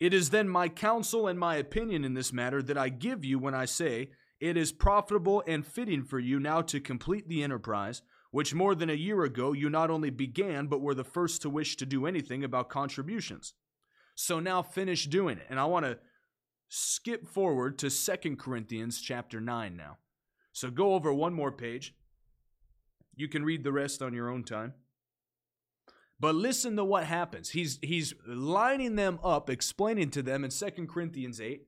It 0.01 0.13
is 0.13 0.31
then 0.31 0.49
my 0.49 0.69
counsel 0.69 1.29
and 1.29 1.39
my 1.39 1.57
opinion 1.57 2.05
in 2.05 2.15
this 2.15 2.33
matter 2.33 2.61
that 2.63 2.79
I 2.79 2.89
give 2.89 3.25
you 3.25 3.39
when 3.39 3.55
I 3.55 3.67
say, 3.67 4.11
it 4.41 4.57
is 4.57 4.73
profitable 4.73 5.43
and 5.47 5.67
fitting 5.67 6.05
for 6.05 6.19
you 6.19 6.39
now 6.39 6.63
to 6.63 6.81
complete 6.81 7.29
the 7.29 7.43
enterprise, 7.43 8.03
which 8.31 8.55
more 8.55 8.75
than 8.75 8.91
a 8.91 8.95
year 8.95 9.25
ago 9.25 9.53
you 9.53 9.69
not 9.69 9.91
only 9.91 10.11
began, 10.11 10.67
but 10.67 10.81
were 10.81 10.95
the 10.95 11.05
first 11.05 11.43
to 11.43 11.51
wish 11.51 11.77
to 11.77 11.87
do 11.87 12.07
anything 12.07 12.45
about 12.45 12.69
contributions. 12.69 13.55
So 14.15 14.39
now 14.39 14.63
finish 14.63 15.07
doing 15.07 15.39
it. 15.39 15.47
And 15.51 15.59
I 15.59 15.65
want 15.65 15.87
to 15.87 15.99
skip 16.69 17.27
forward 17.27 17.79
to 17.79 17.91
Second 17.91 18.39
Corinthians 18.39 19.01
chapter 19.01 19.41
9 19.41 19.77
now. 19.77 19.99
So 20.53 20.71
go 20.71 20.95
over 20.95 21.13
one 21.13 21.35
more 21.35 21.53
page. 21.53 21.95
You 23.15 23.29
can 23.29 23.45
read 23.45 23.65
the 23.65 23.73
rest 23.73 24.03
on 24.03 24.15
your 24.15 24.31
own 24.31 24.45
time. 24.45 24.75
But 26.21 26.35
listen 26.35 26.77
to 26.77 26.85
what 26.85 27.05
happens. 27.05 27.51
He's 27.51 27.79
he's 27.81 28.13
lining 28.27 28.97
them 28.97 29.21
up, 29.23 29.49
explaining 29.49 30.11
to 30.11 30.23
them 30.23 30.45
in 30.45 30.51
Second 30.51 30.89
Corinthians 30.89 31.41
8 31.41 31.63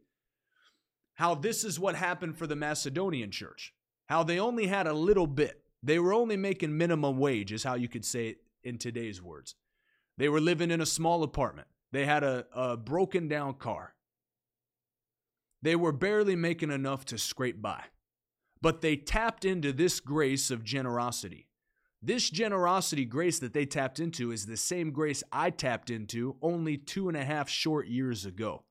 how 1.20 1.34
this 1.34 1.64
is 1.64 1.78
what 1.78 1.94
happened 1.96 2.38
for 2.38 2.46
the 2.46 2.56
Macedonian 2.56 3.30
church. 3.30 3.74
How 4.06 4.22
they 4.22 4.40
only 4.40 4.66
had 4.66 4.86
a 4.86 4.94
little 4.94 5.26
bit. 5.26 5.62
They 5.82 5.98
were 5.98 6.14
only 6.14 6.38
making 6.38 6.78
minimum 6.78 7.18
wage, 7.18 7.52
is 7.52 7.62
how 7.62 7.74
you 7.74 7.88
could 7.88 8.06
say 8.06 8.28
it 8.28 8.38
in 8.64 8.78
today's 8.78 9.20
words. 9.20 9.54
They 10.16 10.30
were 10.30 10.40
living 10.40 10.70
in 10.70 10.80
a 10.80 10.86
small 10.86 11.22
apartment. 11.22 11.68
They 11.92 12.06
had 12.06 12.24
a, 12.24 12.46
a 12.54 12.76
broken 12.78 13.28
down 13.28 13.54
car. 13.54 13.94
They 15.62 15.76
were 15.76 15.92
barely 15.92 16.36
making 16.36 16.70
enough 16.70 17.04
to 17.06 17.18
scrape 17.18 17.60
by. 17.60 17.84
But 18.62 18.80
they 18.80 18.96
tapped 18.96 19.44
into 19.44 19.72
this 19.72 20.00
grace 20.00 20.50
of 20.50 20.64
generosity. 20.64 21.48
This 22.02 22.30
generosity 22.30 23.04
grace 23.04 23.38
that 23.38 23.52
they 23.52 23.66
tapped 23.66 24.00
into 24.00 24.32
is 24.32 24.46
the 24.46 24.56
same 24.56 24.90
grace 24.90 25.22
I 25.32 25.50
tapped 25.50 25.90
into 25.90 26.36
only 26.40 26.76
two 26.76 27.08
and 27.08 27.16
a 27.16 27.24
half 27.24 27.48
short 27.48 27.88
years 27.88 28.24
ago 28.24 28.64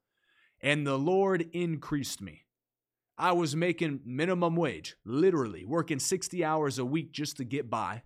and 0.61 0.85
the 0.85 0.97
Lord 0.97 1.49
increased 1.53 2.21
me. 2.21 2.45
I 3.17 3.33
was 3.33 3.55
making 3.55 4.01
minimum 4.05 4.55
wage, 4.55 4.95
literally 5.05 5.65
working 5.65 5.99
60 5.99 6.43
hours 6.43 6.79
a 6.79 6.85
week 6.85 7.11
just 7.11 7.37
to 7.37 7.43
get 7.43 7.69
by. 7.69 8.03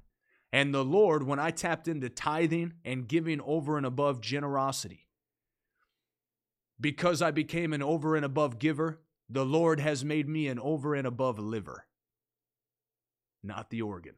And 0.52 0.74
the 0.74 0.84
Lord, 0.84 1.24
when 1.24 1.40
I 1.40 1.52
tapped 1.52 1.88
into 1.88 2.10
tithing 2.10 2.74
and 2.86 3.08
giving 3.08 3.42
over 3.42 3.78
and 3.78 3.86
above 3.86 4.22
generosity, 4.22 5.03
because 6.80 7.22
I 7.22 7.32
became 7.32 7.74
an 7.74 7.84
over 7.84 8.16
and 8.16 8.26
above 8.26 8.60
giver, 8.60 9.02
the 9.30 9.46
Lord 9.46 9.80
has 9.80 10.04
made 10.04 10.28
me 10.28 10.48
an 10.48 10.60
over 10.60 10.96
and 10.96 11.08
above 11.08 11.40
liver, 11.40 11.86
not 13.44 13.70
the 13.70 13.82
organ. 13.82 14.16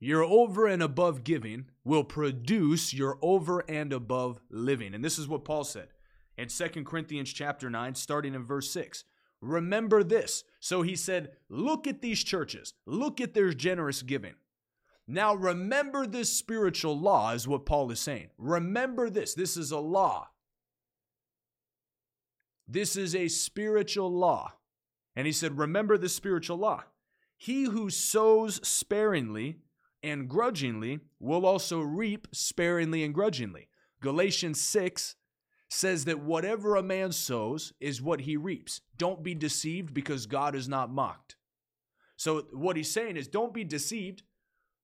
Your 0.00 0.22
over 0.22 0.66
and 0.66 0.82
above 0.82 1.24
giving 1.24 1.66
will 1.82 2.04
produce 2.04 2.92
your 2.92 3.18
over 3.22 3.60
and 3.68 3.92
above 3.92 4.38
living. 4.50 4.94
And 4.94 5.02
this 5.02 5.18
is 5.18 5.26
what 5.26 5.44
Paul 5.44 5.64
said 5.64 5.88
in 6.36 6.48
2 6.48 6.84
Corinthians 6.84 7.32
chapter 7.32 7.70
9 7.70 7.94
starting 7.94 8.34
in 8.34 8.44
verse 8.44 8.70
6. 8.70 9.04
Remember 9.40 10.02
this. 10.02 10.44
So 10.60 10.82
he 10.82 10.96
said, 10.96 11.32
look 11.48 11.86
at 11.86 12.02
these 12.02 12.22
churches. 12.22 12.74
Look 12.86 13.20
at 13.20 13.34
their 13.34 13.52
generous 13.52 14.02
giving. 14.02 14.34
Now 15.06 15.34
remember 15.34 16.06
this 16.06 16.32
spiritual 16.32 16.98
law 16.98 17.32
is 17.32 17.46
what 17.46 17.66
Paul 17.66 17.90
is 17.90 18.00
saying. 18.00 18.28
Remember 18.38 19.10
this. 19.10 19.34
This 19.34 19.56
is 19.56 19.70
a 19.70 19.78
law. 19.78 20.28
This 22.66 22.96
is 22.96 23.14
a 23.14 23.28
spiritual 23.28 24.10
law. 24.10 24.54
And 25.14 25.26
he 25.26 25.32
said, 25.32 25.58
remember 25.58 25.98
the 25.98 26.08
spiritual 26.08 26.56
law. 26.56 26.84
He 27.36 27.64
who 27.64 27.90
sows 27.90 28.66
sparingly 28.66 29.58
and 30.02 30.28
grudgingly 30.28 31.00
will 31.20 31.44
also 31.44 31.80
reap 31.80 32.28
sparingly 32.32 33.04
and 33.04 33.14
grudgingly. 33.14 33.68
Galatians 34.00 34.60
6 34.60 35.16
says 35.68 36.04
that 36.04 36.20
whatever 36.20 36.76
a 36.76 36.82
man 36.82 37.12
sows 37.12 37.72
is 37.80 38.02
what 38.02 38.22
he 38.22 38.36
reaps. 38.36 38.80
Don't 38.96 39.22
be 39.22 39.34
deceived 39.34 39.92
because 39.92 40.26
God 40.26 40.54
is 40.54 40.68
not 40.68 40.90
mocked. 40.90 41.36
So, 42.16 42.46
what 42.52 42.76
he's 42.76 42.92
saying 42.92 43.16
is 43.16 43.26
don't 43.26 43.52
be 43.52 43.64
deceived. 43.64 44.22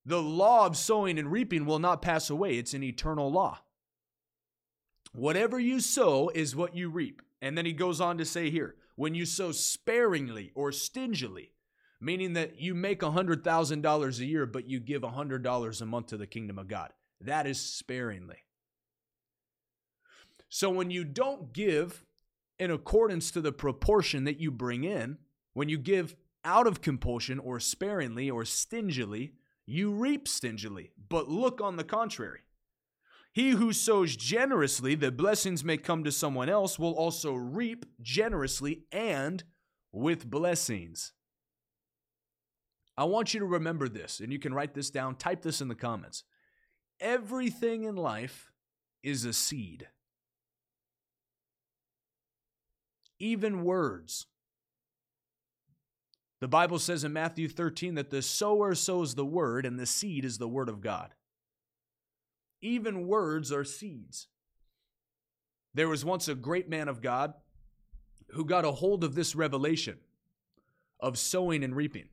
The 0.04 0.22
law 0.22 0.66
of 0.66 0.76
sowing 0.76 1.18
and 1.18 1.30
reaping 1.30 1.66
will 1.66 1.78
not 1.78 2.02
pass 2.02 2.30
away, 2.30 2.56
it's 2.56 2.74
an 2.74 2.82
eternal 2.82 3.30
law. 3.30 3.60
Whatever 5.12 5.58
you 5.58 5.80
sow 5.80 6.30
is 6.34 6.56
what 6.56 6.74
you 6.74 6.88
reap. 6.88 7.22
And 7.42 7.56
then 7.56 7.66
he 7.66 7.72
goes 7.72 8.00
on 8.00 8.18
to 8.18 8.24
say 8.24 8.50
here 8.50 8.76
when 8.96 9.14
you 9.14 9.24
sow 9.24 9.50
sparingly 9.50 10.52
or 10.54 10.72
stingily, 10.72 11.52
meaning 12.00 12.34
that 12.34 12.60
you 12.60 12.74
make 12.74 13.00
$100,000 13.00 14.20
a 14.20 14.24
year, 14.24 14.46
but 14.46 14.68
you 14.68 14.78
give 14.78 15.02
$100 15.02 15.80
a 15.80 15.86
month 15.86 16.06
to 16.08 16.16
the 16.16 16.26
kingdom 16.26 16.58
of 16.58 16.68
God. 16.68 16.92
That 17.20 17.46
is 17.46 17.60
sparingly. 17.60 18.38
So 20.48 20.68
when 20.70 20.90
you 20.90 21.04
don't 21.04 21.52
give 21.52 22.04
in 22.58 22.70
accordance 22.70 23.30
to 23.30 23.40
the 23.40 23.52
proportion 23.52 24.24
that 24.24 24.40
you 24.40 24.50
bring 24.50 24.84
in, 24.84 25.18
when 25.54 25.68
you 25.68 25.78
give 25.78 26.14
out 26.44 26.66
of 26.66 26.80
compulsion 26.80 27.38
or 27.38 27.58
sparingly 27.60 28.30
or 28.30 28.44
stingily, 28.44 29.32
you 29.70 29.92
reap 29.92 30.26
stingily. 30.26 30.90
But 31.08 31.28
look 31.28 31.60
on 31.60 31.76
the 31.76 31.84
contrary. 31.84 32.40
He 33.32 33.50
who 33.50 33.72
sows 33.72 34.16
generously 34.16 34.96
that 34.96 35.16
blessings 35.16 35.62
may 35.62 35.76
come 35.76 36.02
to 36.04 36.10
someone 36.10 36.48
else 36.48 36.78
will 36.78 36.94
also 36.94 37.34
reap 37.34 37.86
generously 38.02 38.82
and 38.90 39.44
with 39.92 40.28
blessings. 40.28 41.12
I 42.96 43.04
want 43.04 43.32
you 43.32 43.40
to 43.40 43.46
remember 43.46 43.88
this, 43.88 44.20
and 44.20 44.32
you 44.32 44.38
can 44.38 44.52
write 44.52 44.74
this 44.74 44.90
down, 44.90 45.14
type 45.14 45.42
this 45.42 45.60
in 45.60 45.68
the 45.68 45.74
comments. 45.74 46.24
Everything 47.00 47.84
in 47.84 47.96
life 47.96 48.50
is 49.02 49.24
a 49.24 49.32
seed. 49.32 49.88
Even 53.18 53.64
words. 53.64 54.26
The 56.40 56.48
Bible 56.48 56.78
says 56.78 57.04
in 57.04 57.12
Matthew 57.12 57.48
13 57.48 57.94
that 57.96 58.10
the 58.10 58.22
sower 58.22 58.74
sows 58.74 59.14
the 59.14 59.26
word, 59.26 59.66
and 59.66 59.78
the 59.78 59.86
seed 59.86 60.24
is 60.24 60.38
the 60.38 60.48
word 60.48 60.68
of 60.68 60.80
God. 60.80 61.14
Even 62.62 63.06
words 63.06 63.52
are 63.52 63.64
seeds. 63.64 64.28
There 65.74 65.88
was 65.88 66.04
once 66.04 66.28
a 66.28 66.34
great 66.34 66.68
man 66.68 66.88
of 66.88 67.02
God 67.02 67.34
who 68.30 68.44
got 68.44 68.64
a 68.64 68.72
hold 68.72 69.04
of 69.04 69.14
this 69.14 69.34
revelation 69.34 69.98
of 70.98 71.18
sowing 71.18 71.62
and 71.62 71.76
reaping. 71.76 72.08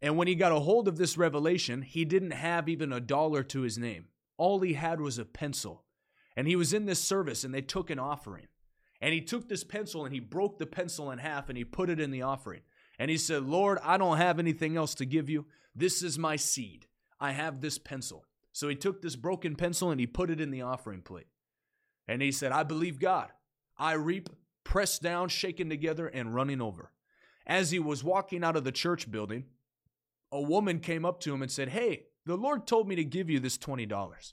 And 0.00 0.16
when 0.16 0.26
he 0.26 0.34
got 0.34 0.52
a 0.52 0.60
hold 0.60 0.88
of 0.88 0.98
this 0.98 1.16
revelation, 1.16 1.82
he 1.82 2.04
didn't 2.04 2.32
have 2.32 2.68
even 2.68 2.92
a 2.92 3.00
dollar 3.00 3.42
to 3.44 3.60
his 3.60 3.78
name. 3.78 4.06
All 4.36 4.60
he 4.60 4.74
had 4.74 5.00
was 5.00 5.18
a 5.18 5.24
pencil. 5.24 5.84
And 6.36 6.48
he 6.48 6.56
was 6.56 6.72
in 6.72 6.86
this 6.86 6.98
service 6.98 7.44
and 7.44 7.54
they 7.54 7.60
took 7.60 7.90
an 7.90 7.98
offering. 7.98 8.48
And 9.00 9.14
he 9.14 9.20
took 9.20 9.48
this 9.48 9.62
pencil 9.64 10.04
and 10.04 10.12
he 10.12 10.20
broke 10.20 10.58
the 10.58 10.66
pencil 10.66 11.10
in 11.10 11.18
half 11.18 11.48
and 11.48 11.56
he 11.56 11.64
put 11.64 11.90
it 11.90 12.00
in 12.00 12.10
the 12.10 12.22
offering. 12.22 12.62
And 13.02 13.10
he 13.10 13.18
said, 13.18 13.42
Lord, 13.42 13.80
I 13.82 13.96
don't 13.96 14.18
have 14.18 14.38
anything 14.38 14.76
else 14.76 14.94
to 14.94 15.04
give 15.04 15.28
you. 15.28 15.46
This 15.74 16.04
is 16.04 16.20
my 16.20 16.36
seed. 16.36 16.86
I 17.18 17.32
have 17.32 17.60
this 17.60 17.76
pencil. 17.76 18.26
So 18.52 18.68
he 18.68 18.76
took 18.76 19.02
this 19.02 19.16
broken 19.16 19.56
pencil 19.56 19.90
and 19.90 19.98
he 19.98 20.06
put 20.06 20.30
it 20.30 20.40
in 20.40 20.52
the 20.52 20.62
offering 20.62 21.02
plate. 21.02 21.26
And 22.06 22.22
he 22.22 22.30
said, 22.30 22.52
I 22.52 22.62
believe 22.62 23.00
God. 23.00 23.30
I 23.76 23.94
reap, 23.94 24.28
pressed 24.62 25.02
down, 25.02 25.30
shaken 25.30 25.68
together, 25.68 26.06
and 26.06 26.32
running 26.32 26.60
over. 26.60 26.92
As 27.44 27.72
he 27.72 27.80
was 27.80 28.04
walking 28.04 28.44
out 28.44 28.54
of 28.54 28.62
the 28.62 28.70
church 28.70 29.10
building, 29.10 29.46
a 30.30 30.40
woman 30.40 30.78
came 30.78 31.04
up 31.04 31.18
to 31.22 31.34
him 31.34 31.42
and 31.42 31.50
said, 31.50 31.70
Hey, 31.70 32.04
the 32.24 32.36
Lord 32.36 32.68
told 32.68 32.86
me 32.86 32.94
to 32.94 33.04
give 33.04 33.28
you 33.28 33.40
this 33.40 33.58
$20. 33.58 34.32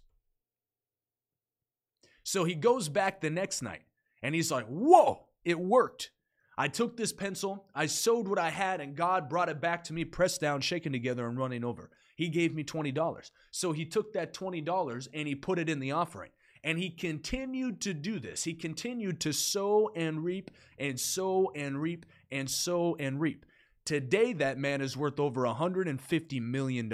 So 2.22 2.44
he 2.44 2.54
goes 2.54 2.88
back 2.88 3.20
the 3.20 3.32
next 3.32 3.64
night 3.64 3.82
and 4.22 4.36
he's 4.36 4.52
like, 4.52 4.68
Whoa, 4.68 5.26
it 5.44 5.60
worked. 5.60 6.12
I 6.60 6.68
took 6.68 6.98
this 6.98 7.14
pencil, 7.14 7.64
I 7.74 7.86
sowed 7.86 8.28
what 8.28 8.38
I 8.38 8.50
had, 8.50 8.82
and 8.82 8.94
God 8.94 9.30
brought 9.30 9.48
it 9.48 9.62
back 9.62 9.82
to 9.86 9.94
me, 9.94 10.04
pressed 10.04 10.42
down, 10.42 10.60
shaken 10.60 10.92
together, 10.92 11.26
and 11.26 11.38
running 11.38 11.64
over. 11.64 11.90
He 12.18 12.28
gave 12.28 12.54
me 12.54 12.66
$20. 12.66 13.32
So 13.50 13.72
he 13.72 13.86
took 13.86 14.12
that 14.12 14.34
$20 14.34 15.08
and 15.14 15.26
he 15.26 15.36
put 15.36 15.58
it 15.58 15.70
in 15.70 15.80
the 15.80 15.94
offering. 15.94 16.32
And 16.62 16.78
he 16.78 16.90
continued 16.90 17.80
to 17.82 17.94
do 17.94 18.20
this. 18.20 18.44
He 18.44 18.54
continued 18.54 19.22
to 19.22 19.32
sow 19.32 19.90
and 19.96 20.22
reap 20.22 20.52
and 20.78 21.00
sow 21.00 21.50
and 21.56 21.82
reap 21.82 22.06
and 22.30 22.50
sow 22.50 22.98
and 23.00 23.22
reap. 23.22 23.46
Today, 23.86 24.34
that 24.34 24.58
man 24.58 24.82
is 24.82 24.98
worth 24.98 25.18
over 25.18 25.44
$150 25.44 26.42
million. 26.42 26.94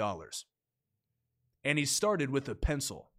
And 1.64 1.76
he 1.76 1.84
started 1.84 2.30
with 2.30 2.48
a 2.48 2.54
pencil. 2.54 3.10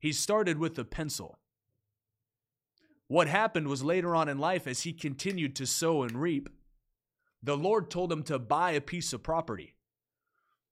He 0.00 0.12
started 0.12 0.58
with 0.58 0.76
a 0.76 0.84
pencil. 0.84 1.39
What 3.10 3.26
happened 3.26 3.66
was 3.66 3.82
later 3.82 4.14
on 4.14 4.28
in 4.28 4.38
life, 4.38 4.68
as 4.68 4.82
he 4.82 4.92
continued 4.92 5.56
to 5.56 5.66
sow 5.66 6.04
and 6.04 6.12
reap, 6.12 6.48
the 7.42 7.56
Lord 7.56 7.90
told 7.90 8.12
him 8.12 8.22
to 8.22 8.38
buy 8.38 8.70
a 8.70 8.80
piece 8.80 9.12
of 9.12 9.24
property. 9.24 9.74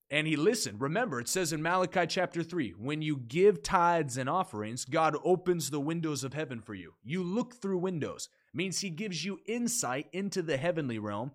And 0.09 0.25
he 0.25 0.37
listened. 0.37 0.81
Remember, 0.81 1.19
it 1.19 1.27
says 1.27 1.53
in 1.53 1.61
Malachi 1.61 2.07
chapter 2.07 2.45
3 2.45 2.75
when 2.79 3.03
you 3.03 3.17
give 3.17 3.65
tithes 3.65 4.17
and 4.17 4.31
offerings, 4.31 4.85
God 4.85 5.17
opens 5.25 5.71
the 5.71 5.81
windows 5.81 6.23
of 6.23 6.33
heaven 6.33 6.61
for 6.61 6.75
you. 6.75 6.95
You 7.03 7.25
look 7.25 7.55
through 7.55 7.79
windows, 7.79 8.29
it 8.55 8.57
means 8.57 8.79
he 8.79 8.91
gives 8.91 9.25
you 9.25 9.41
insight 9.47 10.07
into 10.13 10.41
the 10.41 10.59
heavenly 10.59 11.01
realm 11.01 11.33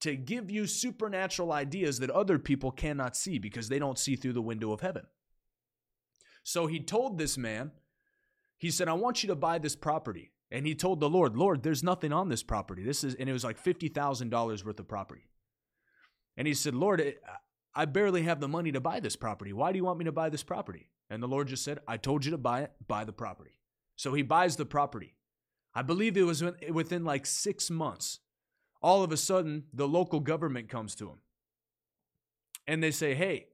to 0.00 0.16
give 0.16 0.50
you 0.50 0.66
supernatural 0.66 1.52
ideas 1.52 2.00
that 2.00 2.10
other 2.10 2.40
people 2.40 2.72
cannot 2.72 3.14
see 3.14 3.38
because 3.38 3.68
they 3.68 3.78
don't 3.78 4.00
see 4.00 4.16
through 4.16 4.32
the 4.32 4.42
window 4.42 4.72
of 4.72 4.80
heaven. 4.80 5.06
So 6.42 6.66
he 6.66 6.80
told 6.80 7.18
this 7.18 7.38
man, 7.38 7.70
he 8.58 8.72
said, 8.72 8.88
I 8.88 8.94
want 8.94 9.22
you 9.22 9.28
to 9.28 9.36
buy 9.36 9.60
this 9.60 9.76
property. 9.76 10.32
And 10.50 10.66
he 10.66 10.74
told 10.74 11.00
the 11.00 11.08
Lord, 11.08 11.36
Lord, 11.36 11.62
there's 11.62 11.82
nothing 11.82 12.12
on 12.12 12.28
this 12.28 12.42
property. 12.42 12.82
This 12.82 13.04
is, 13.04 13.14
and 13.14 13.28
it 13.28 13.32
was 13.32 13.44
like 13.44 13.62
$50,000 13.62 14.64
worth 14.64 14.80
of 14.80 14.88
property. 14.88 15.28
And 16.36 16.46
he 16.46 16.54
said, 16.54 16.74
Lord, 16.74 17.14
I 17.74 17.84
barely 17.84 18.22
have 18.22 18.40
the 18.40 18.48
money 18.48 18.72
to 18.72 18.80
buy 18.80 19.00
this 19.00 19.16
property. 19.16 19.52
Why 19.52 19.72
do 19.72 19.78
you 19.78 19.84
want 19.84 19.98
me 19.98 20.06
to 20.06 20.12
buy 20.12 20.28
this 20.28 20.42
property? 20.42 20.90
And 21.08 21.22
the 21.22 21.28
Lord 21.28 21.48
just 21.48 21.64
said, 21.64 21.78
I 21.86 21.96
told 21.96 22.24
you 22.24 22.30
to 22.32 22.38
buy 22.38 22.62
it, 22.62 22.72
buy 22.86 23.04
the 23.04 23.12
property. 23.12 23.52
So 23.96 24.14
he 24.14 24.22
buys 24.22 24.56
the 24.56 24.66
property. 24.66 25.14
I 25.74 25.82
believe 25.82 26.16
it 26.16 26.22
was 26.22 26.42
within 26.70 27.04
like 27.04 27.26
six 27.26 27.70
months. 27.70 28.20
All 28.82 29.02
of 29.04 29.12
a 29.12 29.16
sudden, 29.16 29.64
the 29.72 29.86
local 29.86 30.20
government 30.20 30.68
comes 30.68 30.94
to 30.96 31.10
him 31.10 31.18
and 32.66 32.82
they 32.82 32.90
say, 32.90 33.14
Hey, 33.14 33.48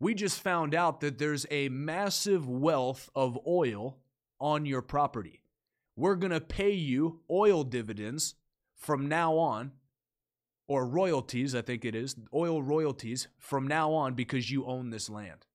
we 0.00 0.14
just 0.14 0.40
found 0.40 0.74
out 0.74 1.00
that 1.00 1.18
there's 1.18 1.46
a 1.50 1.68
massive 1.68 2.48
wealth 2.48 3.10
of 3.14 3.38
oil 3.46 3.98
on 4.40 4.66
your 4.66 4.82
property. 4.82 5.43
We're 5.96 6.16
going 6.16 6.32
to 6.32 6.40
pay 6.40 6.72
you 6.72 7.20
oil 7.30 7.64
dividends 7.64 8.34
from 8.76 9.08
now 9.08 9.36
on 9.36 9.72
or 10.66 10.86
royalties, 10.86 11.54
I 11.54 11.62
think 11.62 11.84
it 11.84 11.94
is, 11.94 12.16
oil 12.32 12.62
royalties 12.62 13.28
from 13.38 13.68
now 13.68 13.92
on 13.92 14.14
because 14.14 14.50
you 14.50 14.64
own 14.64 14.90
this 14.90 15.10
land. 15.10 15.46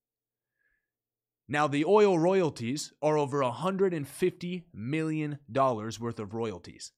Now, 1.48 1.66
the 1.66 1.84
oil 1.84 2.16
royalties 2.16 2.92
are 3.02 3.18
over 3.18 3.40
$150 3.40 4.62
million 4.72 5.38
worth 5.52 6.20
of 6.20 6.32
royalties. 6.32 6.92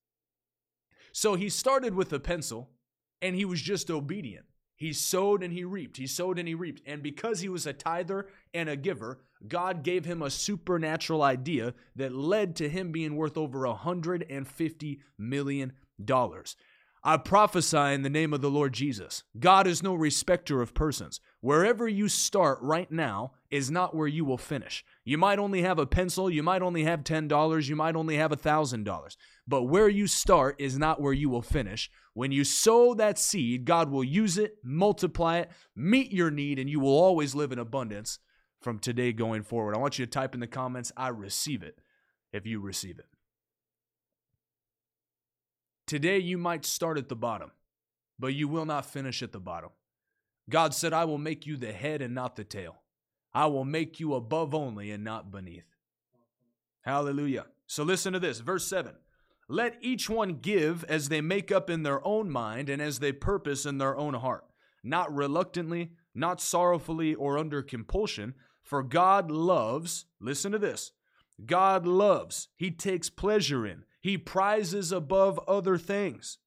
So 1.11 1.35
he 1.35 1.48
started 1.48 1.94
with 1.94 2.12
a 2.12 2.20
pencil 2.20 2.68
and 3.22 3.35
he 3.35 3.46
was 3.46 3.62
just 3.62 3.90
obedient. 3.90 4.44
He 4.83 4.92
sowed 4.92 5.45
and 5.45 5.53
he 5.53 5.62
reaped. 5.62 5.97
He 5.97 6.09
sowed 6.09 6.40
and 6.40 6.49
he 6.49 6.57
reaped. 6.57 6.83
And 6.85 7.05
because 7.05 7.38
he 7.38 7.49
was 7.49 7.68
a 7.68 7.73
tither 7.73 8.27
and 8.53 8.68
a 8.68 8.75
giver, 8.75 9.21
God 9.47 9.85
gave 9.85 10.05
him 10.05 10.21
a 10.21 10.29
supernatural 10.29 11.23
idea 11.23 11.75
that 11.95 12.12
led 12.12 12.57
to 12.57 12.68
him 12.68 12.90
being 12.90 13.14
worth 13.14 13.38
over 13.38 13.61
$150 13.61 14.99
million. 15.16 15.73
I 17.04 17.16
prophesy 17.16 17.76
in 17.76 18.02
the 18.02 18.10
name 18.10 18.32
of 18.32 18.42
the 18.42 18.50
Lord 18.50 18.72
Jesus. 18.72 19.24
God 19.40 19.66
is 19.66 19.82
no 19.82 19.92
respecter 19.92 20.62
of 20.62 20.72
persons. 20.72 21.18
Wherever 21.40 21.88
you 21.88 22.08
start 22.08 22.58
right 22.62 22.88
now 22.92 23.32
is 23.50 23.72
not 23.72 23.92
where 23.92 24.06
you 24.06 24.24
will 24.24 24.38
finish. 24.38 24.84
You 25.04 25.18
might 25.18 25.40
only 25.40 25.62
have 25.62 25.80
a 25.80 25.86
pencil, 25.86 26.30
you 26.30 26.44
might 26.44 26.62
only 26.62 26.84
have 26.84 27.02
$10, 27.02 27.68
you 27.68 27.74
might 27.74 27.96
only 27.96 28.16
have 28.18 28.30
$1,000. 28.30 29.16
But 29.48 29.64
where 29.64 29.88
you 29.88 30.06
start 30.06 30.54
is 30.60 30.78
not 30.78 31.00
where 31.00 31.12
you 31.12 31.28
will 31.28 31.42
finish. 31.42 31.90
When 32.14 32.30
you 32.30 32.44
sow 32.44 32.94
that 32.94 33.18
seed, 33.18 33.64
God 33.64 33.90
will 33.90 34.04
use 34.04 34.38
it, 34.38 34.58
multiply 34.62 35.38
it, 35.38 35.50
meet 35.74 36.12
your 36.12 36.30
need, 36.30 36.60
and 36.60 36.70
you 36.70 36.78
will 36.78 36.90
always 36.90 37.34
live 37.34 37.50
in 37.50 37.58
abundance 37.58 38.20
from 38.60 38.78
today 38.78 39.12
going 39.12 39.42
forward. 39.42 39.74
I 39.74 39.78
want 39.78 39.98
you 39.98 40.06
to 40.06 40.10
type 40.10 40.34
in 40.34 40.40
the 40.40 40.46
comments, 40.46 40.92
I 40.96 41.08
receive 41.08 41.64
it, 41.64 41.80
if 42.32 42.46
you 42.46 42.60
receive 42.60 43.00
it. 43.00 43.06
Today, 45.87 46.18
you 46.18 46.38
might 46.38 46.64
start 46.64 46.99
at 46.99 47.09
the 47.09 47.16
bottom, 47.16 47.51
but 48.18 48.35
you 48.35 48.49
will 48.49 48.64
not 48.64 48.87
finish 48.87 49.23
at 49.23 49.33
the 49.33 49.40
bottom. 49.40 49.71
God 50.49 50.75
said, 50.75 50.92
I 50.92 51.05
will 51.05 51.18
make 51.18 51.47
you 51.47 51.57
the 51.57 51.73
head 51.73 52.03
and 52.03 52.14
not 52.14 52.37
the 52.37 52.45
tail. 52.45 52.83
I 53.35 53.47
will 53.47 53.64
make 53.64 54.01
you 54.01 54.14
above 54.14 54.55
only 54.55 54.90
and 54.90 55.05
not 55.05 55.31
beneath. 55.31 55.64
Hallelujah. 56.83 57.47
So 57.66 57.83
listen 57.83 58.12
to 58.12 58.21
this, 58.21 58.40
verse 58.40 58.66
7. 58.66 58.95
Let 59.49 59.77
each 59.81 60.09
one 60.09 60.38
give 60.40 60.85
as 60.85 61.09
they 61.09 61.21
make 61.21 61.53
up 61.53 61.71
in 61.71 61.83
their 61.83 62.07
own 62.07 62.31
mind 62.31 62.68
and 62.68 62.81
as 62.81 62.99
they 62.99 63.12
purpose 63.12 63.66
in 63.66 63.79
their 63.79 63.97
own 63.97 64.14
heart, 64.14 64.45
not 64.83 65.14
reluctantly, 65.14 65.92
not 66.14 66.40
sorrowfully 66.40 67.14
or 67.14 67.38
under 67.38 67.62
compulsion, 67.62 68.35
for 68.62 68.83
God 68.83 69.31
loves, 69.31 70.07
listen 70.21 70.53
to 70.53 70.59
this, 70.59 70.92
God 71.45 71.87
loves, 71.87 72.49
He 72.57 72.71
takes 72.71 73.11
pleasure 73.11 73.66
in, 73.66 73.85
he 74.02 74.18
prizes 74.18 74.92
above 74.92 75.40
other 75.48 75.78
things. 75.78 76.38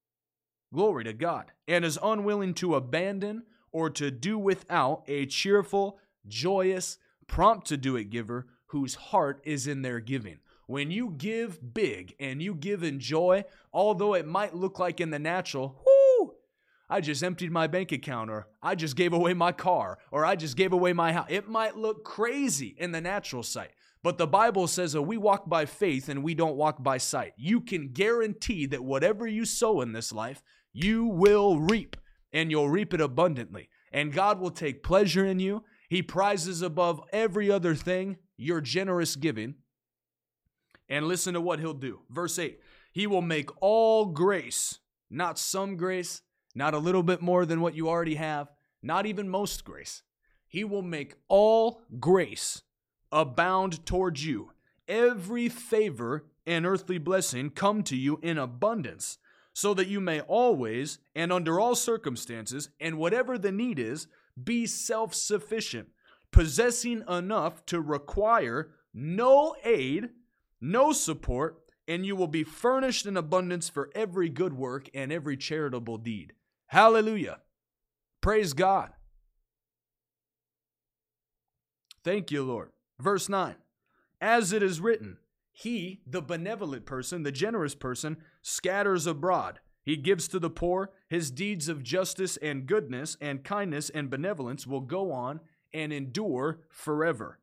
Glory 0.73 1.05
to 1.05 1.13
God. 1.13 1.51
And 1.67 1.85
is 1.85 1.97
unwilling 2.03 2.53
to 2.55 2.75
abandon 2.75 3.43
or 3.71 3.89
to 3.91 4.11
do 4.11 4.37
without 4.37 5.03
a 5.07 5.25
cheerful, 5.25 5.97
joyous, 6.27 6.97
prompt 7.27 7.67
to 7.67 7.77
do 7.77 7.95
it 7.95 8.09
giver 8.09 8.47
whose 8.67 8.95
heart 8.95 9.41
is 9.45 9.67
in 9.67 9.81
their 9.81 10.01
giving. 10.01 10.39
When 10.67 10.91
you 10.91 11.13
give 11.17 11.73
big 11.73 12.13
and 12.19 12.41
you 12.41 12.53
give 12.53 12.83
in 12.83 12.99
joy, 12.99 13.45
although 13.71 14.15
it 14.15 14.27
might 14.27 14.55
look 14.55 14.77
like 14.77 14.99
in 14.99 15.11
the 15.11 15.19
natural, 15.19 15.81
whoo, 15.85 16.33
I 16.89 16.99
just 17.01 17.23
emptied 17.23 17.51
my 17.51 17.67
bank 17.67 17.91
account, 17.91 18.29
or 18.29 18.47
I 18.61 18.75
just 18.75 18.95
gave 18.95 19.13
away 19.13 19.33
my 19.33 19.51
car, 19.51 19.97
or 20.11 20.25
I 20.25 20.35
just 20.35 20.57
gave 20.57 20.73
away 20.73 20.91
my 20.93 21.13
house. 21.13 21.27
It 21.29 21.47
might 21.47 21.77
look 21.77 22.03
crazy 22.03 22.75
in 22.77 22.91
the 22.91 23.01
natural 23.01 23.43
sight. 23.43 23.71
But 24.05 24.19
the 24.19 24.27
Bible 24.27 24.67
says 24.67 24.93
that 24.93 25.01
we 25.01 25.17
walk 25.17 25.49
by 25.49 25.65
faith 25.65 26.09
and 26.09 26.21
we 26.21 26.35
don't 26.35 26.55
walk 26.55 26.83
by 26.83 26.99
sight. 26.99 27.33
You 27.37 27.59
can 27.59 27.87
guarantee 27.91 28.67
that 28.67 28.83
whatever 28.83 29.25
you 29.25 29.45
sow 29.45 29.81
in 29.81 29.93
this 29.93 30.11
life, 30.11 30.43
you 30.73 31.05
will 31.07 31.57
reap, 31.57 31.97
and 32.31 32.51
you'll 32.51 32.69
reap 32.69 32.93
it 32.93 33.01
abundantly. 33.01 33.67
And 33.91 34.13
God 34.13 34.39
will 34.39 34.51
take 34.51 34.83
pleasure 34.83 35.25
in 35.25 35.39
you. 35.39 35.63
He 35.89 36.03
prizes 36.03 36.61
above 36.61 37.01
every 37.11 37.49
other 37.49 37.73
thing 37.73 38.17
your 38.37 38.61
generous 38.61 39.15
giving. 39.15 39.55
And 40.87 41.07
listen 41.07 41.33
to 41.33 41.41
what 41.41 41.59
he'll 41.59 41.73
do. 41.73 42.01
Verse 42.07 42.37
8 42.37 42.59
He 42.91 43.07
will 43.07 43.23
make 43.23 43.49
all 43.59 44.05
grace, 44.05 44.81
not 45.09 45.39
some 45.39 45.77
grace, 45.77 46.21
not 46.53 46.75
a 46.75 46.77
little 46.77 47.01
bit 47.01 47.23
more 47.23 47.43
than 47.43 47.59
what 47.59 47.73
you 47.73 47.89
already 47.89 48.15
have, 48.15 48.51
not 48.83 49.07
even 49.07 49.27
most 49.27 49.63
grace. 49.63 50.03
He 50.47 50.63
will 50.63 50.83
make 50.83 51.15
all 51.27 51.81
grace 51.99 52.61
abound 53.15 53.83
towards 53.85 54.25
you. 54.25 54.51
Every 54.87 55.49
favor 55.49 56.25
and 56.45 56.65
earthly 56.65 56.99
blessing 56.99 57.49
come 57.49 57.81
to 57.83 57.95
you 57.95 58.19
in 58.21 58.37
abundance, 58.37 59.17
so 59.53 59.73
that 59.73 59.87
you 59.87 59.99
may 59.99 60.19
always, 60.21 60.99
and 61.15 61.31
under 61.31 61.59
all 61.59 61.73
circumstances, 61.73 62.69
and 62.79 62.97
whatever 62.97 63.37
the 63.37 63.51
need 63.51 63.79
is, 63.79 64.07
be 64.43 64.67
self 64.67 65.15
sufficient, 65.15 65.87
possessing 66.31 67.03
enough 67.09 67.65
to 67.67 67.79
require 67.81 68.71
no 68.93 69.55
aid, 69.63 70.09
no 70.59 70.91
support, 70.91 71.61
and 71.87 72.05
you 72.05 72.15
will 72.15 72.27
be 72.27 72.43
furnished 72.43 73.05
in 73.05 73.15
abundance 73.15 73.69
for 73.69 73.89
every 73.95 74.29
good 74.29 74.53
work 74.53 74.89
and 74.93 75.11
every 75.11 75.37
charitable 75.37 75.97
deed. 75.97 76.33
Hallelujah. 76.67 77.39
Praise 78.21 78.53
God. 78.53 78.91
Thank 82.03 82.31
you, 82.31 82.43
Lord. 82.43 82.71
Verse 82.99 83.29
9 83.29 83.55
As 84.21 84.53
it 84.53 84.63
is 84.63 84.79
written, 84.79 85.17
He, 85.51 86.01
the 86.05 86.21
benevolent 86.21 86.85
person, 86.85 87.23
the 87.23 87.31
generous 87.31 87.75
person, 87.75 88.17
scatters 88.41 89.07
abroad. 89.07 89.59
He 89.83 89.97
gives 89.97 90.27
to 90.29 90.39
the 90.39 90.49
poor. 90.49 90.91
His 91.07 91.29
deeds 91.29 91.69
of 91.69 91.83
justice 91.83 92.37
and 92.37 92.65
goodness 92.65 93.17
and 93.21 93.43
kindness 93.43 93.89
and 93.91 94.09
benevolence 94.09 94.65
will 94.65 94.81
go 94.81 95.11
on 95.11 95.39
and 95.73 95.93
endure 95.93 96.61
forever. 96.69 97.39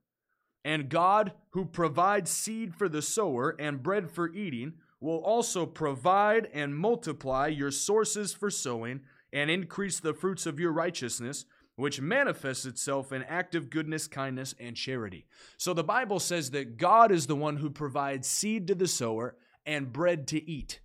And 0.65 0.89
God, 0.89 1.33
who 1.51 1.65
provides 1.65 2.31
seed 2.31 2.75
for 2.75 2.89
the 2.89 3.03
sower 3.03 3.55
and 3.59 3.83
bread 3.83 4.11
for 4.11 4.33
eating, 4.33 4.75
will 5.01 5.19
also 5.19 5.67
provide 5.67 6.49
and 6.53 6.77
multiply 6.77 7.49
your 7.49 7.71
sources 7.71 8.33
for 8.33 8.51
sowing 8.51 9.01
and 9.33 9.51
increase 9.51 9.99
the 9.99 10.15
fruits 10.15 10.47
of 10.47 10.61
your 10.61 10.73
righteousness, 10.73 11.45
which 11.83 12.01
manifests 12.01 12.65
itself 12.65 13.11
in 13.11 13.25
active 13.25 13.69
goodness, 13.69 14.07
kindness, 14.07 14.55
and 14.61 14.77
charity. 14.77 15.27
So 15.57 15.75
the 15.75 15.83
Bible 15.83 16.21
says 16.21 16.53
that 16.53 16.77
God 16.77 17.11
is 17.11 17.27
the 17.27 17.35
one 17.35 17.57
who 17.57 17.71
provides 17.71 18.29
seed 18.29 18.69
to 18.69 18.77
the 18.77 18.87
sower 18.87 19.35
and 19.67 19.93
bread 19.93 20.29
to 20.29 20.49
eat. 20.49 20.79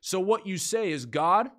So 0.00 0.18
what 0.18 0.44
you 0.44 0.58
say 0.58 0.90
is, 0.90 1.06
God, 1.06 1.50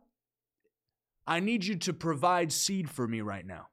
I 1.26 1.39
need 1.39 1.63
you 1.63 1.78
to 1.78 1.93
provide 1.93 2.52
seed 2.52 2.89
for 2.89 3.08
me 3.08 3.22
right 3.22 3.45
now. 3.45 3.67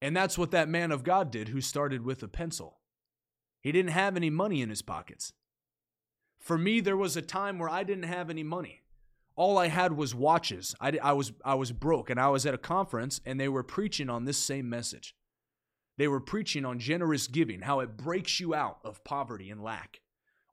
And 0.00 0.16
that's 0.16 0.38
what 0.38 0.52
that 0.52 0.70
man 0.70 0.90
of 0.90 1.04
God 1.04 1.30
did 1.30 1.48
who 1.48 1.60
started 1.60 2.02
with 2.02 2.22
a 2.22 2.28
pencil. 2.28 2.78
He 3.60 3.72
didn't 3.72 3.90
have 3.90 4.16
any 4.16 4.30
money 4.30 4.62
in 4.62 4.70
his 4.70 4.80
pockets. 4.80 5.34
For 6.38 6.56
me, 6.56 6.80
there 6.80 6.96
was 6.96 7.14
a 7.14 7.20
time 7.20 7.58
where 7.58 7.68
I 7.68 7.84
didn't 7.84 8.04
have 8.04 8.30
any 8.30 8.42
money. 8.42 8.83
All 9.36 9.58
I 9.58 9.68
had 9.68 9.96
was 9.96 10.14
watches. 10.14 10.74
I, 10.80 10.98
I, 11.02 11.12
was, 11.12 11.32
I 11.44 11.54
was 11.54 11.72
broke, 11.72 12.10
and 12.10 12.20
I 12.20 12.28
was 12.28 12.46
at 12.46 12.54
a 12.54 12.58
conference, 12.58 13.20
and 13.26 13.38
they 13.38 13.48
were 13.48 13.64
preaching 13.64 14.08
on 14.08 14.24
this 14.24 14.38
same 14.38 14.68
message. 14.68 15.14
They 15.96 16.08
were 16.08 16.20
preaching 16.20 16.64
on 16.64 16.78
generous 16.78 17.26
giving, 17.26 17.62
how 17.62 17.80
it 17.80 17.96
breaks 17.96 18.40
you 18.40 18.54
out 18.54 18.78
of 18.84 19.04
poverty 19.04 19.50
and 19.50 19.62
lack. 19.62 20.00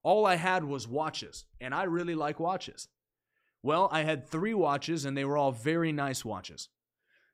All 0.04 0.26
I 0.26 0.36
had 0.36 0.64
was 0.64 0.88
watches, 0.88 1.46
and 1.60 1.76
I 1.76 1.84
really 1.84 2.16
like 2.16 2.40
watches. 2.40 2.88
Well, 3.64 3.88
I 3.92 4.04
had 4.04 4.28
three 4.28 4.54
watches, 4.54 5.06
and 5.06 5.16
they 5.16 5.26
were 5.26 5.38
all 5.38 5.52
very 5.52 5.92
nice 5.92 6.26
watches. 6.26 6.70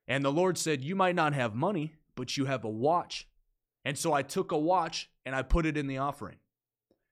And 0.07 0.23
the 0.23 0.31
Lord 0.31 0.57
said, 0.57 0.83
You 0.83 0.95
might 0.95 1.15
not 1.15 1.33
have 1.33 1.55
money, 1.55 1.93
but 2.15 2.37
you 2.37 2.45
have 2.45 2.63
a 2.63 2.69
watch. 2.69 3.27
And 3.85 3.97
so 3.97 4.11
I 4.13 4.21
took 4.21 4.51
a 4.51 4.57
watch 4.57 5.09
and 5.25 5.33
I 5.33 5.43
put 5.43 5.65
it 5.65 5.77
in 5.77 5.87
the 5.87 5.97
offering. 5.97 6.37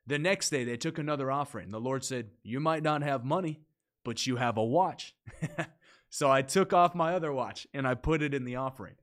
The 0.07 0.19
next 0.19 0.49
day, 0.49 0.63
they 0.63 0.77
took 0.77 0.97
another 0.97 1.31
offering. 1.31 1.71
The 1.71 1.79
Lord 1.79 2.03
said, 2.03 2.31
You 2.43 2.59
might 2.59 2.83
not 2.83 3.01
have 3.01 3.23
money, 3.23 3.61
but 4.05 4.25
you 4.25 4.37
have 4.37 4.55
a 4.55 4.63
watch. 4.63 5.13
so 6.09 6.31
I 6.31 6.41
took 6.41 6.71
off 6.71 6.95
my 6.95 7.13
other 7.13 7.33
watch 7.33 7.67
and 7.73 7.85
I 7.85 7.95
put 7.95 8.21
it 8.21 8.33
in 8.33 8.45
the 8.45 8.55
offering. 8.55 8.95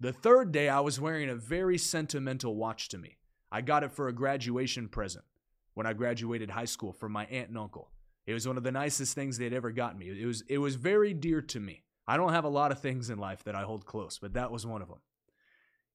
The 0.00 0.12
third 0.12 0.52
day, 0.52 0.68
I 0.68 0.80
was 0.80 1.00
wearing 1.00 1.30
a 1.30 1.34
very 1.34 1.78
sentimental 1.78 2.54
watch 2.54 2.90
to 2.90 2.98
me. 2.98 3.16
I 3.50 3.62
got 3.62 3.82
it 3.82 3.92
for 3.92 4.08
a 4.08 4.12
graduation 4.12 4.88
present 4.88 5.24
when 5.72 5.86
I 5.86 5.94
graduated 5.94 6.50
high 6.50 6.66
school 6.66 6.92
from 6.92 7.12
my 7.12 7.24
aunt 7.26 7.48
and 7.48 7.56
uncle. 7.58 7.90
It 8.26 8.34
was 8.34 8.46
one 8.46 8.58
of 8.58 8.62
the 8.62 8.72
nicest 8.72 9.14
things 9.14 9.38
they'd 9.38 9.54
ever 9.54 9.70
gotten 9.70 9.98
me. 9.98 10.10
It 10.10 10.26
was 10.26 10.42
it 10.48 10.58
was 10.58 10.74
very 10.74 11.14
dear 11.14 11.40
to 11.40 11.58
me. 11.58 11.82
I 12.06 12.16
don't 12.16 12.32
have 12.32 12.44
a 12.44 12.50
lot 12.50 12.72
of 12.72 12.80
things 12.80 13.10
in 13.10 13.18
life 13.18 13.44
that 13.44 13.54
I 13.54 13.62
hold 13.62 13.86
close, 13.86 14.18
but 14.18 14.34
that 14.34 14.50
was 14.50 14.66
one 14.66 14.82
of 14.82 14.88
them. 14.88 14.98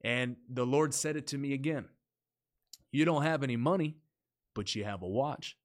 And 0.02 0.36
the 0.49 0.65
Lord 0.65 0.93
said 0.93 1.15
it 1.15 1.28
to 1.28 1.38
me 1.38 1.54
again. 1.54 1.86
You 2.91 3.06
don't 3.06 3.23
have 3.23 3.43
any 3.43 3.56
money, 3.56 3.97
but 4.54 4.76
you 4.76 4.84
have 4.84 5.02
a 5.02 5.08
watch. 5.08 5.58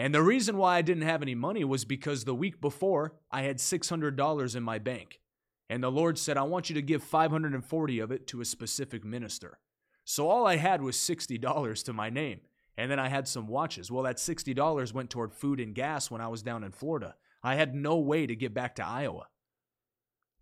And 0.00 0.14
the 0.14 0.22
reason 0.22 0.56
why 0.56 0.78
I 0.78 0.82
didn't 0.82 1.02
have 1.02 1.20
any 1.20 1.34
money 1.34 1.62
was 1.62 1.84
because 1.84 2.24
the 2.24 2.34
week 2.34 2.58
before 2.58 3.12
I 3.30 3.42
had 3.42 3.58
$600 3.58 4.56
in 4.56 4.62
my 4.62 4.78
bank. 4.78 5.20
And 5.68 5.84
the 5.84 5.92
Lord 5.92 6.18
said, 6.18 6.38
I 6.38 6.42
want 6.44 6.70
you 6.70 6.74
to 6.76 6.80
give 6.80 7.02
540 7.02 7.98
of 7.98 8.10
it 8.10 8.26
to 8.28 8.40
a 8.40 8.46
specific 8.46 9.04
minister. 9.04 9.58
So 10.06 10.26
all 10.26 10.46
I 10.46 10.56
had 10.56 10.80
was 10.80 10.96
$60 10.96 11.84
to 11.84 11.92
my 11.92 12.08
name. 12.08 12.40
And 12.78 12.90
then 12.90 12.98
I 12.98 13.10
had 13.10 13.28
some 13.28 13.46
watches. 13.46 13.90
Well, 13.90 14.04
that 14.04 14.16
$60 14.16 14.94
went 14.94 15.10
toward 15.10 15.34
food 15.34 15.60
and 15.60 15.74
gas 15.74 16.10
when 16.10 16.22
I 16.22 16.28
was 16.28 16.42
down 16.42 16.64
in 16.64 16.72
Florida. 16.72 17.14
I 17.42 17.56
had 17.56 17.74
no 17.74 17.98
way 17.98 18.26
to 18.26 18.34
get 18.34 18.54
back 18.54 18.76
to 18.76 18.86
Iowa. 18.86 19.26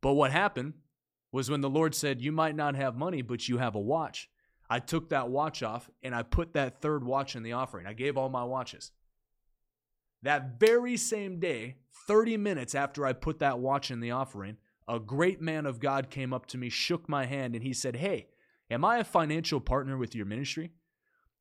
But 0.01 0.13
what 0.13 0.31
happened 0.31 0.75
was 1.33 1.51
when 1.51 1.63
the 1.63 1.69
Lord 1.69 1.97
said, 1.97 2.23
You 2.23 2.31
might 2.31 2.55
not 2.55 2.77
have 2.77 2.95
money, 2.95 3.23
but 3.23 3.49
you 3.49 3.59
have 3.59 3.75
a 3.75 3.81
watch. 3.81 4.31
I 4.71 4.79
took 4.79 5.09
that 5.09 5.31
watch 5.31 5.65
off 5.65 5.91
and 6.01 6.15
I 6.15 6.23
put 6.23 6.53
that 6.53 6.81
third 6.81 7.03
watch 7.03 7.35
in 7.35 7.43
the 7.43 7.55
offering. 7.55 7.87
I 7.89 7.95
gave 7.95 8.17
all 8.17 8.29
my 8.29 8.45
watches. 8.45 8.93
That 10.23 10.59
very 10.59 10.97
same 10.97 11.39
day, 11.39 11.77
30 12.07 12.37
minutes 12.37 12.75
after 12.75 13.07
I 13.07 13.13
put 13.13 13.39
that 13.39 13.59
watch 13.59 13.91
in 13.91 14.01
the 14.01 14.11
offering, 14.11 14.57
a 14.89 14.99
great 14.99 15.41
man 15.41 15.67
of 15.67 15.81
God 15.81 16.11
came 16.11 16.33
up 16.33 16.47
to 16.47 16.59
me, 16.59 16.71
shook 16.71 17.09
my 17.09 17.27
hand, 17.27 17.55
and 17.55 17.63
he 17.63 17.73
said, 17.73 17.97
Hey, 17.97 18.29
am 18.71 18.85
I 18.85 18.99
a 18.99 19.05
financial 19.05 19.61
partner 19.61 19.97
with 19.97 20.15
your 20.15 20.27
ministry? 20.27 20.71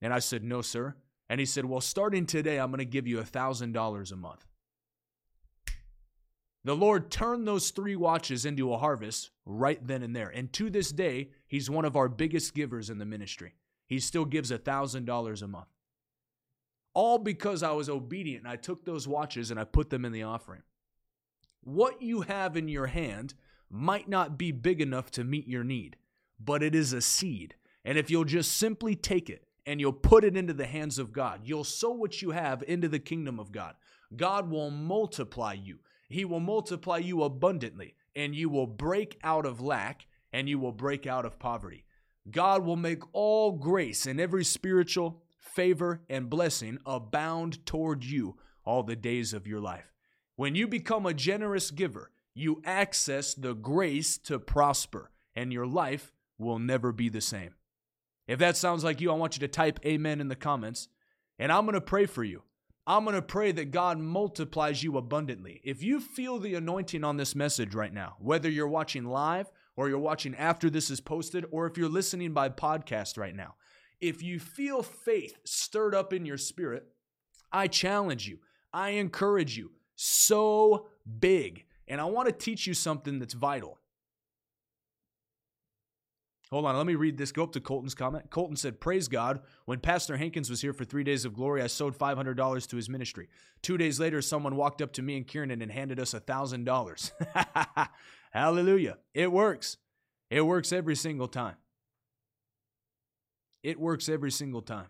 And 0.02 0.14
I 0.14 0.20
said, 0.20 0.44
No, 0.44 0.62
sir. 0.62 0.96
And 1.30 1.40
he 1.40 1.46
said, 1.46 1.66
Well, 1.66 1.82
starting 1.82 2.26
today, 2.26 2.60
I'm 2.60 2.70
going 2.70 2.80
to 2.80 2.86
give 2.86 3.08
you 3.08 3.20
a 3.20 3.24
$1,000 3.24 4.12
a 4.12 4.16
month. 4.16 4.46
The 6.64 6.76
Lord 6.76 7.10
turned 7.10 7.48
those 7.48 7.72
three 7.72 7.96
watches 7.96 8.46
into 8.46 8.74
a 8.74 8.78
harvest 8.78 9.32
right 9.46 9.80
then 9.86 10.04
and 10.04 10.14
there. 10.14 10.28
And 10.30 10.52
to 10.54 10.70
this 10.70 10.92
day, 10.92 11.30
He's 11.48 11.70
one 11.70 11.86
of 11.86 11.96
our 11.96 12.10
biggest 12.10 12.54
givers 12.54 12.90
in 12.90 12.98
the 12.98 13.06
ministry. 13.06 13.54
He 13.86 14.00
still 14.00 14.26
gives 14.26 14.52
a 14.52 14.60
$1,000 14.60 15.42
a 15.42 15.48
month. 15.48 15.68
All 16.94 17.18
because 17.18 17.64
I 17.64 17.72
was 17.72 17.90
obedient 17.90 18.48
I 18.48 18.56
took 18.56 18.86
those 18.86 19.08
watches 19.08 19.52
and 19.52 19.60
I 19.60 19.64
put 19.64 19.90
them 19.90 20.06
in 20.06 20.12
the 20.12 20.24
offering. 20.24 20.64
What 21.64 22.02
you 22.02 22.22
have 22.22 22.56
in 22.56 22.68
your 22.68 22.88
hand 22.88 23.34
might 23.70 24.08
not 24.08 24.38
be 24.38 24.52
big 24.52 24.82
enough 24.82 25.12
to 25.12 25.24
meet 25.24 25.48
your 25.48 25.64
need, 25.64 25.98
but 26.40 26.64
it 26.64 26.74
is 26.74 26.94
a 26.94 27.02
seed. 27.02 27.56
And 27.84 27.98
if 27.98 28.10
you'll 28.10 28.24
just 28.24 28.58
simply 28.58 28.96
take 28.96 29.30
it 29.30 29.48
and 29.66 29.80
you'll 29.80 29.94
put 29.94 30.24
it 30.24 30.38
into 30.38 30.54
the 30.54 30.66
hands 30.66 30.98
of 30.98 31.12
God, 31.12 31.42
you'll 31.44 31.64
sow 31.64 31.92
what 31.92 32.22
you 32.22 32.32
have 32.32 32.64
into 32.68 32.88
the 32.88 33.00
kingdom 33.00 33.40
of 33.40 33.52
God. 33.52 33.76
God 34.16 34.50
will 34.50 34.72
multiply 34.72 35.54
you. 35.54 35.80
He 36.10 36.24
will 36.24 36.40
multiply 36.40 36.98
you 37.00 37.24
abundantly, 37.24 37.96
and 38.16 38.34
you 38.34 38.50
will 38.50 38.68
break 38.68 39.20
out 39.24 39.46
of 39.46 39.60
lack, 39.60 40.08
and 40.32 40.48
you 40.48 40.58
will 40.58 40.72
break 40.72 41.06
out 41.06 41.26
of 41.26 41.38
poverty. 41.38 41.84
God 42.32 42.66
will 42.66 42.78
make 42.78 43.04
all 43.14 43.52
grace 43.52 44.06
and 44.06 44.20
every 44.20 44.46
spiritual 44.46 45.22
favor 45.48 46.02
and 46.10 46.30
blessing 46.30 46.78
abound 46.86 47.66
toward 47.66 48.04
you 48.04 48.38
all 48.64 48.84
the 48.84 48.96
days 48.96 49.34
of 49.34 49.48
your 49.48 49.60
life. 49.60 49.94
When 50.36 50.56
you 50.56 50.68
become 50.68 51.06
a 51.06 51.14
generous 51.14 51.72
giver, 51.72 52.12
you 52.36 52.62
access 52.64 53.34
the 53.34 53.54
grace 53.54 54.18
to 54.20 54.38
prosper, 54.38 55.12
and 55.36 55.52
your 55.52 55.66
life 55.66 56.12
will 56.38 56.60
never 56.60 56.92
be 56.92 57.10
the 57.10 57.22
same. 57.22 57.56
If 58.28 58.40
that 58.40 58.58
sounds 58.58 58.84
like 58.84 59.02
you, 59.02 59.12
I 59.12 59.16
want 59.16 59.36
you 59.36 59.40
to 59.40 59.48
type 59.48 59.80
amen 59.86 60.22
in 60.22 60.28
the 60.28 60.36
comments, 60.36 60.90
and 61.40 61.52
I'm 61.52 61.66
going 61.66 61.74
to 61.74 61.82
pray 61.82 62.06
for 62.06 62.24
you. 62.24 62.44
I'm 62.86 63.04
going 63.04 63.16
to 63.16 63.22
pray 63.22 63.52
that 63.52 63.72
God 63.72 64.00
multiplies 64.00 64.82
you 64.82 64.98
abundantly. 64.98 65.60
If 65.64 65.84
you 65.84 66.00
feel 66.00 66.40
the 66.40 66.56
anointing 66.56 67.04
on 67.04 67.18
this 67.18 67.36
message 67.36 67.76
right 67.76 67.94
now, 67.94 68.16
whether 68.20 68.50
you're 68.50 68.68
watching 68.68 69.04
live 69.04 69.52
or 69.76 69.90
you're 69.90 70.00
watching 70.00 70.34
after 70.36 70.70
this 70.70 70.90
is 70.90 71.02
posted, 71.02 71.46
or 71.52 71.68
if 71.68 71.78
you're 71.78 71.90
listening 71.90 72.32
by 72.32 72.48
podcast 72.48 73.18
right 73.18 73.36
now, 73.36 73.56
if 74.00 74.22
you 74.22 74.40
feel 74.40 74.84
faith 74.84 75.38
stirred 75.44 75.96
up 75.96 76.14
in 76.14 76.26
your 76.26 76.38
spirit, 76.38 76.88
I 77.52 77.68
challenge 77.68 78.28
you, 78.28 78.40
I 78.74 78.92
encourage 78.92 79.58
you, 79.58 79.72
so 79.96 80.88
big. 81.20 81.66
And 81.88 82.02
I 82.02 82.06
want 82.06 82.28
to 82.28 82.34
teach 82.34 82.68
you 82.68 82.74
something 82.74 83.20
that's 83.20 83.34
vital. 83.34 83.80
Hold 86.52 86.66
on, 86.66 86.78
let 86.78 86.86
me 86.86 86.96
read 86.96 87.18
this. 87.18 87.34
Go 87.34 87.44
up 87.44 87.52
to 87.54 87.60
Colton's 87.60 87.94
comment. 87.94 88.30
Colton 88.30 88.56
said, 88.56 88.80
Praise 88.80 89.10
God. 89.10 89.42
When 89.66 89.80
Pastor 89.80 90.16
Hankins 90.16 90.50
was 90.50 90.62
here 90.62 90.72
for 90.72 90.86
three 90.86 91.04
days 91.04 91.26
of 91.26 91.34
glory, 91.34 91.62
I 91.62 91.68
sowed 91.68 91.98
$500 91.98 92.68
to 92.70 92.76
his 92.76 92.88
ministry. 92.88 93.28
Two 93.62 93.78
days 93.78 94.00
later, 94.00 94.22
someone 94.22 94.56
walked 94.56 94.82
up 94.82 94.94
to 94.94 95.02
me 95.02 95.18
and 95.18 95.28
Kieran 95.28 95.52
and 95.52 95.72
handed 95.72 96.00
us 96.00 96.14
$1,000. 96.14 97.90
Hallelujah. 98.32 98.98
It 99.14 99.32
works. 99.32 99.78
It 100.30 100.42
works 100.42 100.72
every 100.72 100.96
single 100.96 101.28
time. 101.28 101.56
It 103.64 103.80
works 103.80 104.10
every 104.10 104.32
single 104.32 104.62
time. 104.62 104.88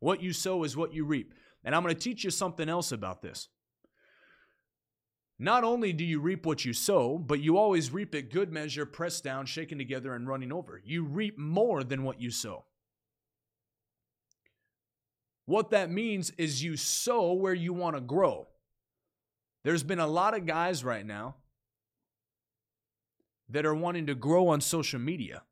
What 0.00 0.22
you 0.22 0.32
sow 0.32 0.64
is 0.64 0.76
what 0.76 0.92
you 0.92 1.04
reap. 1.04 1.34
And 1.64 1.74
I'm 1.74 1.82
going 1.82 1.94
to 1.94 2.00
teach 2.00 2.24
you 2.24 2.30
something 2.30 2.68
else 2.68 2.92
about 2.92 3.22
this. 3.22 3.48
Not 5.38 5.64
only 5.64 5.92
do 5.92 6.04
you 6.04 6.20
reap 6.20 6.46
what 6.46 6.64
you 6.64 6.72
sow, 6.72 7.18
but 7.18 7.40
you 7.40 7.56
always 7.58 7.90
reap 7.90 8.14
it 8.14 8.30
good 8.30 8.52
measure, 8.52 8.86
pressed 8.86 9.24
down, 9.24 9.46
shaken 9.46 9.78
together, 9.78 10.14
and 10.14 10.28
running 10.28 10.52
over. 10.52 10.80
You 10.84 11.04
reap 11.04 11.38
more 11.38 11.82
than 11.82 12.04
what 12.04 12.20
you 12.20 12.30
sow. 12.30 12.64
What 15.46 15.70
that 15.70 15.90
means 15.90 16.30
is 16.38 16.62
you 16.62 16.76
sow 16.76 17.32
where 17.32 17.54
you 17.54 17.72
want 17.72 17.96
to 17.96 18.00
grow. 18.00 18.46
There's 19.64 19.82
been 19.82 19.98
a 19.98 20.06
lot 20.06 20.36
of 20.36 20.46
guys 20.46 20.84
right 20.84 21.04
now 21.04 21.36
that 23.48 23.66
are 23.66 23.74
wanting 23.74 24.06
to 24.06 24.14
grow 24.14 24.48
on 24.48 24.60
social 24.60 25.00
media. 25.00 25.42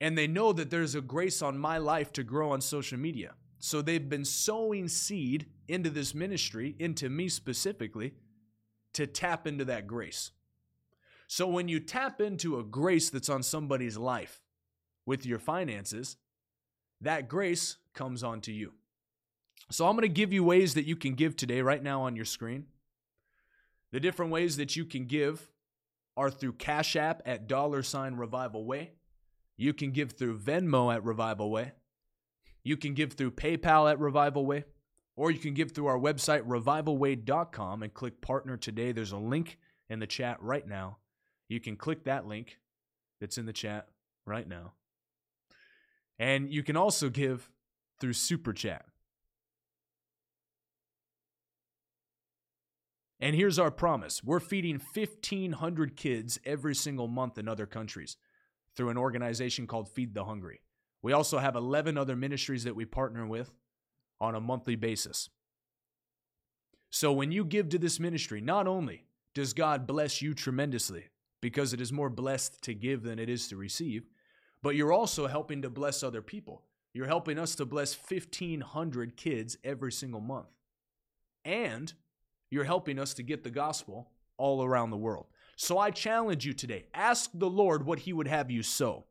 And 0.00 0.16
they 0.16 0.26
know 0.26 0.52
that 0.52 0.70
there's 0.70 0.94
a 0.94 1.00
grace 1.00 1.42
on 1.42 1.58
my 1.58 1.78
life 1.78 2.12
to 2.14 2.22
grow 2.22 2.50
on 2.52 2.60
social 2.60 2.98
media. 2.98 3.34
So 3.58 3.82
they've 3.82 4.08
been 4.08 4.24
sowing 4.24 4.88
seed 4.88 5.46
into 5.66 5.90
this 5.90 6.14
ministry, 6.14 6.76
into 6.78 7.08
me 7.08 7.28
specifically 7.28 8.14
to 8.94 9.06
tap 9.06 9.46
into 9.46 9.64
that 9.64 9.86
grace. 9.86 10.30
So 11.26 11.46
when 11.46 11.68
you 11.68 11.80
tap 11.80 12.20
into 12.20 12.58
a 12.58 12.64
grace 12.64 13.10
that's 13.10 13.28
on 13.28 13.42
somebody's 13.42 13.98
life 13.98 14.40
with 15.04 15.26
your 15.26 15.38
finances, 15.38 16.16
that 17.00 17.28
grace 17.28 17.76
comes 17.92 18.22
onto 18.22 18.52
you. 18.52 18.72
So 19.70 19.86
I'm 19.86 19.94
going 19.94 20.02
to 20.02 20.08
give 20.08 20.32
you 20.32 20.42
ways 20.44 20.74
that 20.74 20.86
you 20.86 20.96
can 20.96 21.14
give 21.14 21.36
today, 21.36 21.60
right 21.60 21.82
now 21.82 22.02
on 22.02 22.16
your 22.16 22.24
screen. 22.24 22.66
The 23.92 24.00
different 24.00 24.32
ways 24.32 24.56
that 24.56 24.76
you 24.76 24.84
can 24.84 25.06
give 25.06 25.50
are 26.16 26.30
through 26.30 26.54
Cash 26.54 26.96
App 26.96 27.22
at 27.26 27.46
dollar 27.48 27.82
sign 27.82 28.14
Revival 28.14 28.64
Way. 28.64 28.92
You 29.58 29.74
can 29.74 29.90
give 29.90 30.12
through 30.12 30.38
Venmo 30.38 30.94
at 30.94 31.04
Revival 31.04 31.50
Way. 31.50 31.72
You 32.62 32.76
can 32.76 32.94
give 32.94 33.14
through 33.14 33.32
PayPal 33.32 33.90
at 33.90 33.98
Revival 33.98 34.46
Way. 34.46 34.64
Or 35.16 35.32
you 35.32 35.38
can 35.40 35.52
give 35.52 35.72
through 35.72 35.88
our 35.88 35.98
website, 35.98 36.42
revivalway.com, 36.46 37.82
and 37.82 37.92
click 37.92 38.20
Partner 38.20 38.56
Today. 38.56 38.92
There's 38.92 39.10
a 39.10 39.18
link 39.18 39.58
in 39.90 39.98
the 39.98 40.06
chat 40.06 40.40
right 40.40 40.66
now. 40.66 40.98
You 41.48 41.58
can 41.58 41.76
click 41.76 42.04
that 42.04 42.24
link 42.24 42.58
that's 43.20 43.36
in 43.36 43.46
the 43.46 43.52
chat 43.52 43.88
right 44.26 44.46
now. 44.46 44.74
And 46.20 46.52
you 46.52 46.62
can 46.62 46.76
also 46.76 47.08
give 47.08 47.50
through 48.00 48.12
Super 48.12 48.52
Chat. 48.52 48.84
And 53.20 53.34
here's 53.34 53.58
our 53.58 53.72
promise 53.72 54.22
we're 54.22 54.38
feeding 54.38 54.80
1,500 54.94 55.96
kids 55.96 56.38
every 56.44 56.76
single 56.76 57.08
month 57.08 57.38
in 57.38 57.48
other 57.48 57.66
countries 57.66 58.16
through 58.78 58.90
an 58.90 58.96
organization 58.96 59.66
called 59.66 59.88
Feed 59.88 60.14
the 60.14 60.24
Hungry. 60.24 60.60
We 61.02 61.12
also 61.12 61.38
have 61.38 61.56
11 61.56 61.98
other 61.98 62.14
ministries 62.14 62.62
that 62.62 62.76
we 62.76 62.84
partner 62.84 63.26
with 63.26 63.50
on 64.20 64.36
a 64.36 64.40
monthly 64.40 64.76
basis. 64.76 65.28
So 66.88 67.12
when 67.12 67.32
you 67.32 67.44
give 67.44 67.68
to 67.70 67.78
this 67.78 67.98
ministry, 67.98 68.40
not 68.40 68.68
only 68.68 69.04
does 69.34 69.52
God 69.52 69.84
bless 69.88 70.22
you 70.22 70.32
tremendously 70.32 71.06
because 71.40 71.72
it 71.72 71.80
is 71.80 71.92
more 71.92 72.08
blessed 72.08 72.62
to 72.62 72.72
give 72.72 73.02
than 73.02 73.18
it 73.18 73.28
is 73.28 73.48
to 73.48 73.56
receive, 73.56 74.06
but 74.62 74.76
you're 74.76 74.92
also 74.92 75.26
helping 75.26 75.60
to 75.62 75.70
bless 75.70 76.04
other 76.04 76.22
people. 76.22 76.62
You're 76.94 77.06
helping 77.08 77.38
us 77.38 77.56
to 77.56 77.66
bless 77.66 77.96
1,500 77.96 79.16
kids 79.16 79.56
every 79.64 79.90
single 79.90 80.20
month. 80.20 80.48
And 81.44 81.92
you're 82.48 82.62
helping 82.62 83.00
us 83.00 83.12
to 83.14 83.24
get 83.24 83.42
the 83.42 83.50
gospel 83.50 84.12
all 84.36 84.62
around 84.62 84.90
the 84.90 84.96
world. 84.96 85.26
So 85.60 85.76
I 85.76 85.90
challenge 85.90 86.46
you 86.46 86.52
today 86.52 86.86
ask 86.94 87.30
the 87.34 87.50
Lord 87.50 87.84
what 87.84 87.98
He 87.98 88.12
would 88.12 88.28
have 88.28 88.48
you 88.48 88.62
sow, 88.62 89.06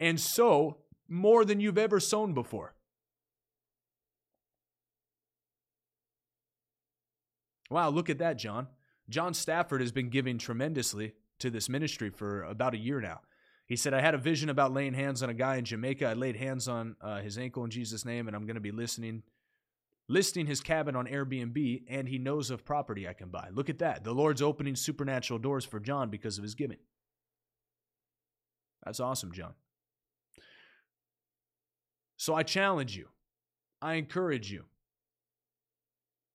and 0.00 0.18
sow 0.18 0.78
more 1.06 1.44
than 1.44 1.60
you've 1.60 1.76
ever 1.76 2.00
sown 2.00 2.32
before. 2.32 2.74
Wow, 7.70 7.90
look 7.90 8.08
at 8.08 8.18
that, 8.18 8.38
John. 8.38 8.68
John 9.10 9.34
Stafford 9.34 9.82
has 9.82 9.92
been 9.92 10.08
giving 10.08 10.38
tremendously 10.38 11.12
to 11.40 11.50
this 11.50 11.68
ministry 11.68 12.08
for 12.08 12.42
about 12.44 12.72
a 12.72 12.78
year 12.78 13.02
now. 13.02 13.20
He 13.66 13.76
said, 13.76 13.92
I 13.92 14.00
had 14.00 14.14
a 14.14 14.18
vision 14.18 14.48
about 14.48 14.72
laying 14.72 14.94
hands 14.94 15.22
on 15.22 15.28
a 15.28 15.34
guy 15.34 15.56
in 15.56 15.66
Jamaica. 15.66 16.06
I 16.06 16.14
laid 16.14 16.36
hands 16.36 16.68
on 16.68 16.96
uh, 17.02 17.20
his 17.20 17.36
ankle 17.36 17.64
in 17.64 17.70
Jesus' 17.70 18.04
name, 18.06 18.28
and 18.28 18.34
I'm 18.34 18.46
going 18.46 18.54
to 18.54 18.60
be 18.60 18.70
listening, 18.70 19.24
listing 20.08 20.46
his 20.46 20.60
cabin 20.60 20.94
on 20.96 21.06
Airbnb, 21.06 21.82
and 21.88 22.08
he 22.08 22.18
knows 22.18 22.50
of 22.50 22.64
property 22.64 23.08
I 23.08 23.12
can 23.12 23.28
buy. 23.28 23.48
Look 23.52 23.68
at 23.68 23.78
that. 23.78 24.04
The 24.04 24.14
Lord's 24.14 24.42
opening 24.42 24.76
supernatural 24.76 25.38
doors 25.38 25.64
for 25.64 25.80
John 25.80 26.10
because 26.10 26.38
of 26.38 26.44
his 26.44 26.54
giving. 26.54 26.78
That's 28.84 29.00
awesome, 29.00 29.32
John. 29.32 29.54
So 32.16 32.34
I 32.34 32.44
challenge 32.44 32.96
you, 32.96 33.08
I 33.82 33.94
encourage 33.94 34.50
you, 34.50 34.64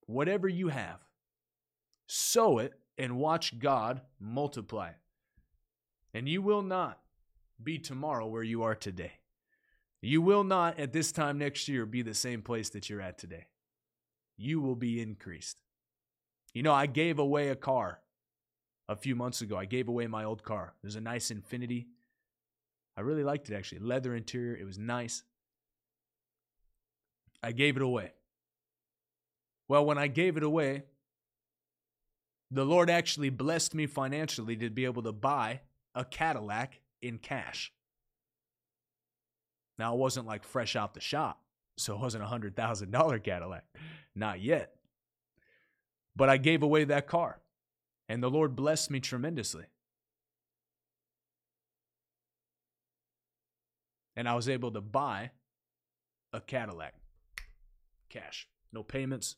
whatever 0.06 0.48
you 0.48 0.68
have, 0.68 1.00
sow 2.08 2.60
it 2.60 2.74
and 2.98 3.18
watch 3.18 3.58
God 3.58 4.02
multiply. 4.20 4.92
And 6.14 6.28
you 6.28 6.42
will 6.42 6.62
not 6.62 7.00
be 7.64 7.80
tomorrow 7.80 8.28
where 8.28 8.44
you 8.44 8.64
are 8.64 8.76
today. 8.76 9.14
You 10.02 10.22
will 10.22 10.44
not 10.44 10.78
at 10.78 10.94
this 10.94 11.12
time 11.12 11.38
next 11.38 11.68
year 11.68 11.86
be 11.86 12.02
the 12.02 12.14
same 12.14 12.42
place 12.42 12.70
that 12.72 12.90
you're 12.90 13.02
at 13.02 13.18
today. 13.18 13.46
You 14.42 14.60
will 14.60 14.76
be 14.76 15.00
increased. 15.00 15.62
You 16.52 16.64
know, 16.64 16.74
I 16.74 16.88
gave 16.88 17.20
away 17.20 17.50
a 17.50 17.56
car 17.56 18.00
a 18.90 18.96
few 18.96 19.16
months 19.16 19.42
ago. 19.42 19.56
I 19.56 19.66
gave 19.66 19.88
away 19.88 20.08
my 20.08 20.24
old 20.24 20.44
car. 20.44 20.74
There's 20.82 20.96
a 20.96 21.02
nice 21.02 21.32
Infiniti. 21.32 21.86
I 22.98 23.02
really 23.02 23.24
liked 23.24 23.50
it 23.50 23.56
actually. 23.56 23.80
Leather 23.80 24.16
interior, 24.16 24.58
it 24.58 24.66
was 24.66 24.80
nice. 24.80 25.24
I 27.44 27.52
gave 27.52 27.78
it 27.78 27.84
away. 27.84 28.14
Well, 29.68 29.86
when 29.86 30.00
I 30.00 30.08
gave 30.08 30.38
it 30.38 30.44
away, 30.44 30.84
the 32.50 32.66
Lord 32.66 32.90
actually 32.90 33.30
blessed 33.30 33.76
me 33.76 33.86
financially 33.86 34.56
to 34.58 34.72
be 34.72 34.86
able 34.86 35.04
to 35.04 35.14
buy 35.14 35.62
a 35.94 36.04
Cadillac 36.04 36.80
in 37.00 37.20
cash. 37.20 37.72
Now, 39.78 39.94
it 39.94 40.00
wasn't 40.00 40.28
like 40.28 40.44
fresh 40.44 40.76
out 40.76 40.96
the 40.96 41.00
shop, 41.00 41.42
so 41.82 41.96
it 41.96 42.00
wasn't 42.00 42.24
a 42.24 42.28
$100,000 42.28 43.24
Cadillac. 43.24 43.66
Not 44.16 44.42
yet. 44.42 44.76
But 46.16 46.30
I 46.30 46.38
gave 46.38 46.64
away 46.64 46.84
that 46.86 47.08
car, 47.08 47.40
and 48.10 48.22
the 48.22 48.30
Lord 48.30 48.56
blessed 48.56 48.92
me 48.92 49.00
tremendously. 49.00 49.66
And 54.16 54.28
I 54.28 54.36
was 54.36 54.50
able 54.50 54.72
to 54.72 54.82
buy 54.82 55.32
a 56.34 56.42
Cadillac 56.42 56.96
cash, 58.10 58.48
no 58.74 58.84
payments. 58.84 59.38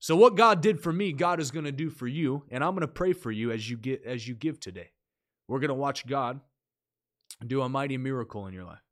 So 0.00 0.16
what 0.16 0.36
God 0.36 0.60
did 0.60 0.80
for 0.80 0.92
me, 0.92 1.12
God 1.12 1.40
is 1.40 1.50
going 1.50 1.64
to 1.64 1.72
do 1.72 1.88
for 1.90 2.06
you, 2.06 2.44
and 2.50 2.62
I'm 2.62 2.72
going 2.72 2.82
to 2.82 2.88
pray 2.88 3.12
for 3.12 3.30
you 3.30 3.50
as 3.50 3.68
you 3.68 3.76
get 3.76 4.04
as 4.04 4.26
you 4.28 4.34
give 4.34 4.60
today. 4.60 4.90
We're 5.46 5.60
going 5.60 5.68
to 5.68 5.74
watch 5.74 6.06
God 6.06 6.40
do 7.46 7.62
a 7.62 7.68
mighty 7.68 7.96
miracle 7.96 8.46
in 8.46 8.54
your 8.54 8.64
life. 8.64 8.82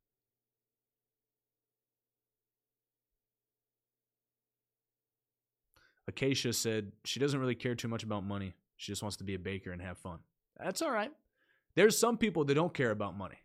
Acacia 6.08 6.52
said 6.52 6.92
she 7.04 7.20
doesn't 7.20 7.40
really 7.40 7.54
care 7.54 7.74
too 7.74 7.88
much 7.88 8.02
about 8.02 8.24
money. 8.24 8.54
She 8.76 8.92
just 8.92 9.02
wants 9.02 9.16
to 9.18 9.24
be 9.24 9.34
a 9.34 9.38
baker 9.38 9.72
and 9.72 9.82
have 9.82 9.98
fun. 9.98 10.18
That's 10.58 10.82
all 10.82 10.90
right. 10.90 11.10
There's 11.74 11.98
some 11.98 12.16
people 12.16 12.44
that 12.44 12.54
don't 12.54 12.74
care 12.74 12.90
about 12.90 13.16
money. 13.16 13.36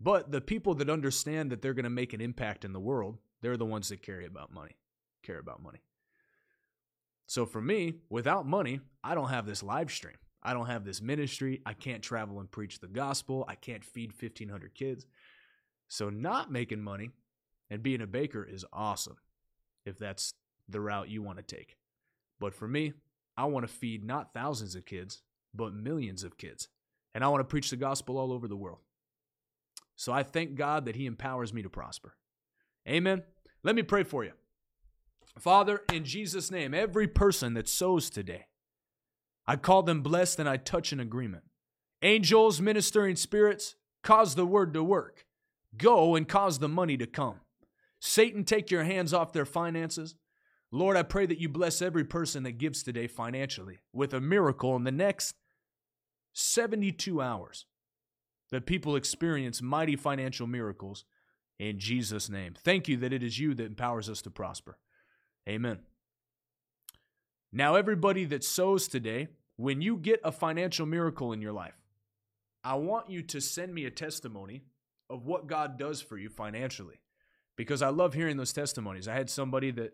But 0.00 0.32
the 0.32 0.40
people 0.40 0.74
that 0.74 0.90
understand 0.90 1.50
that 1.50 1.62
they're 1.62 1.74
going 1.74 1.84
to 1.84 1.90
make 1.90 2.12
an 2.12 2.20
impact 2.20 2.64
in 2.64 2.72
the 2.72 2.80
world, 2.80 3.18
they're 3.40 3.56
the 3.56 3.64
ones 3.64 3.88
that 3.88 4.02
care 4.02 4.20
about 4.20 4.52
money. 4.52 4.76
Care 5.22 5.38
about 5.38 5.62
money. 5.62 5.80
So 7.26 7.46
for 7.46 7.62
me, 7.62 7.94
without 8.10 8.46
money, 8.46 8.80
I 9.04 9.14
don't 9.14 9.28
have 9.28 9.46
this 9.46 9.62
live 9.62 9.90
stream. 9.90 10.16
I 10.42 10.54
don't 10.54 10.66
have 10.66 10.84
this 10.84 11.00
ministry. 11.00 11.62
I 11.64 11.72
can't 11.72 12.02
travel 12.02 12.40
and 12.40 12.50
preach 12.50 12.80
the 12.80 12.88
gospel. 12.88 13.44
I 13.48 13.54
can't 13.54 13.84
feed 13.84 14.12
1,500 14.12 14.74
kids. 14.74 15.06
So, 15.88 16.10
not 16.10 16.50
making 16.50 16.82
money 16.82 17.10
and 17.70 17.82
being 17.82 18.00
a 18.00 18.06
baker 18.06 18.44
is 18.44 18.64
awesome 18.72 19.18
if 19.84 19.98
that's 19.98 20.34
the 20.68 20.80
route 20.80 21.10
you 21.10 21.22
want 21.22 21.38
to 21.38 21.56
take. 21.56 21.76
But 22.40 22.54
for 22.54 22.68
me, 22.68 22.92
I 23.36 23.44
want 23.46 23.66
to 23.66 23.72
feed 23.72 24.04
not 24.04 24.34
thousands 24.34 24.74
of 24.74 24.84
kids, 24.84 25.22
but 25.54 25.74
millions 25.74 26.24
of 26.24 26.38
kids. 26.38 26.68
And 27.14 27.22
I 27.24 27.28
want 27.28 27.40
to 27.40 27.44
preach 27.44 27.70
the 27.70 27.76
gospel 27.76 28.18
all 28.18 28.32
over 28.32 28.48
the 28.48 28.56
world. 28.56 28.78
So 29.96 30.12
I 30.12 30.22
thank 30.22 30.54
God 30.54 30.86
that 30.86 30.96
He 30.96 31.06
empowers 31.06 31.52
me 31.52 31.62
to 31.62 31.70
prosper. 31.70 32.16
Amen. 32.88 33.22
Let 33.62 33.74
me 33.74 33.82
pray 33.82 34.02
for 34.02 34.24
you. 34.24 34.32
Father, 35.38 35.82
in 35.92 36.04
Jesus' 36.04 36.50
name, 36.50 36.74
every 36.74 37.06
person 37.06 37.54
that 37.54 37.68
sows 37.68 38.10
today, 38.10 38.46
I 39.46 39.56
call 39.56 39.82
them 39.82 40.02
blessed 40.02 40.38
and 40.38 40.48
I 40.48 40.56
touch 40.56 40.92
an 40.92 41.00
agreement. 41.00 41.44
Angels, 42.02 42.60
ministering 42.60 43.16
spirits, 43.16 43.76
cause 44.02 44.34
the 44.34 44.46
word 44.46 44.74
to 44.74 44.82
work. 44.82 45.24
Go 45.76 46.16
and 46.16 46.28
cause 46.28 46.58
the 46.58 46.68
money 46.68 46.96
to 46.96 47.06
come. 47.06 47.36
Satan, 48.00 48.44
take 48.44 48.70
your 48.70 48.84
hands 48.84 49.14
off 49.14 49.32
their 49.32 49.46
finances. 49.46 50.16
Lord, 50.74 50.96
I 50.96 51.02
pray 51.02 51.26
that 51.26 51.38
you 51.38 51.50
bless 51.50 51.82
every 51.82 52.04
person 52.04 52.44
that 52.44 52.52
gives 52.52 52.82
today 52.82 53.06
financially 53.06 53.78
with 53.92 54.14
a 54.14 54.20
miracle 54.20 54.74
in 54.74 54.84
the 54.84 54.90
next 54.90 55.34
72 56.32 57.20
hours. 57.20 57.66
That 58.50 58.66
people 58.66 58.96
experience 58.96 59.62
mighty 59.62 59.96
financial 59.96 60.46
miracles 60.46 61.04
in 61.58 61.78
Jesus' 61.78 62.28
name. 62.28 62.54
Thank 62.56 62.88
you 62.88 62.96
that 62.98 63.12
it 63.12 63.22
is 63.22 63.38
you 63.38 63.54
that 63.54 63.66
empowers 63.66 64.08
us 64.10 64.22
to 64.22 64.30
prosper. 64.30 64.78
Amen. 65.48 65.80
Now, 67.52 67.74
everybody 67.74 68.24
that 68.26 68.44
sows 68.44 68.88
today, 68.88 69.28
when 69.56 69.82
you 69.82 69.96
get 69.96 70.20
a 70.24 70.32
financial 70.32 70.86
miracle 70.86 71.32
in 71.32 71.42
your 71.42 71.52
life, 71.52 71.78
I 72.64 72.74
want 72.74 73.10
you 73.10 73.22
to 73.22 73.40
send 73.40 73.74
me 73.74 73.84
a 73.84 73.90
testimony 73.90 74.62
of 75.10 75.26
what 75.26 75.46
God 75.46 75.78
does 75.78 76.00
for 76.00 76.16
you 76.16 76.28
financially 76.28 77.00
because 77.56 77.82
I 77.82 77.88
love 77.88 78.14
hearing 78.14 78.36
those 78.36 78.52
testimonies. 78.52 79.08
I 79.08 79.14
had 79.14 79.28
somebody 79.28 79.70
that 79.72 79.92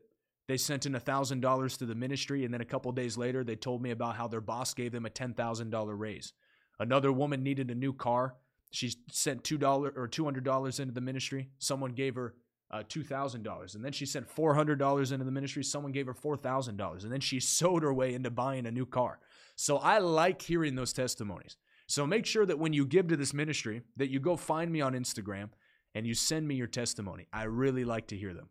they 0.49 0.57
sent 0.57 0.87
in 0.87 0.95
$1,000 0.95 1.79
to 1.79 1.87
the 1.87 1.95
ministry, 1.95 2.45
and 2.45 2.53
then 2.53 2.63
a 2.63 2.65
couple 2.65 2.91
days 2.91 3.19
later, 3.19 3.45
they 3.45 3.55
told 3.55 3.83
me 3.83 3.91
about 3.91 4.17
how 4.17 4.27
their 4.27 4.41
boss 4.41 4.73
gave 4.73 4.93
them 4.93 5.05
a 5.05 5.11
$10,000 5.11 5.99
raise. 5.99 6.33
Another 6.81 7.13
woman 7.13 7.43
needed 7.43 7.71
a 7.71 7.75
new 7.75 7.93
car. 7.93 8.35
She 8.71 8.95
sent 9.11 9.45
$2 9.45 9.63
or 9.63 10.09
$200 10.09 10.81
into 10.81 10.95
the 10.95 11.01
ministry. 11.03 11.51
Someone 11.59 11.93
gave 11.93 12.15
her 12.15 12.35
uh, 12.71 12.83
$2,000. 12.89 13.75
And 13.75 13.85
then 13.85 13.93
she 13.93 14.07
sent 14.07 14.35
$400 14.35 15.13
into 15.13 15.25
the 15.25 15.31
ministry. 15.31 15.63
Someone 15.63 15.93
gave 15.93 16.07
her 16.07 16.15
$4,000. 16.15 17.03
And 17.03 17.13
then 17.13 17.21
she 17.21 17.41
sowed 17.41 17.83
her 17.83 17.93
way 17.93 18.15
into 18.15 18.31
buying 18.31 18.67
a 18.67 18.71
new 18.71 18.87
car. 18.87 19.21
So 19.57 19.79
I 19.79 19.99
like 19.99 20.41
hearing 20.41 20.77
those 20.77 20.93
testimonies. 20.93 21.57
So 21.87 22.07
make 22.07 22.27
sure 22.27 22.47
that 22.47 22.59
when 22.59 22.73
you 22.73 22.87
give 22.87 23.09
to 23.09 23.17
this 23.17 23.35
ministry, 23.35 23.83
that 23.97 24.11
you 24.11 24.21
go 24.21 24.37
find 24.37 24.71
me 24.71 24.81
on 24.81 24.93
Instagram 24.93 25.51
and 25.95 26.07
you 26.07 26.15
send 26.15 26.47
me 26.47 26.55
your 26.55 26.67
testimony. 26.67 27.27
I 27.33 27.45
really 27.45 27.85
like 27.85 28.09
to 28.09 28.17
hear 28.17 28.35
them. 28.35 28.49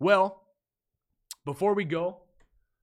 Well, 0.00 0.43
before 1.44 1.74
we 1.74 1.84
go, 1.84 2.18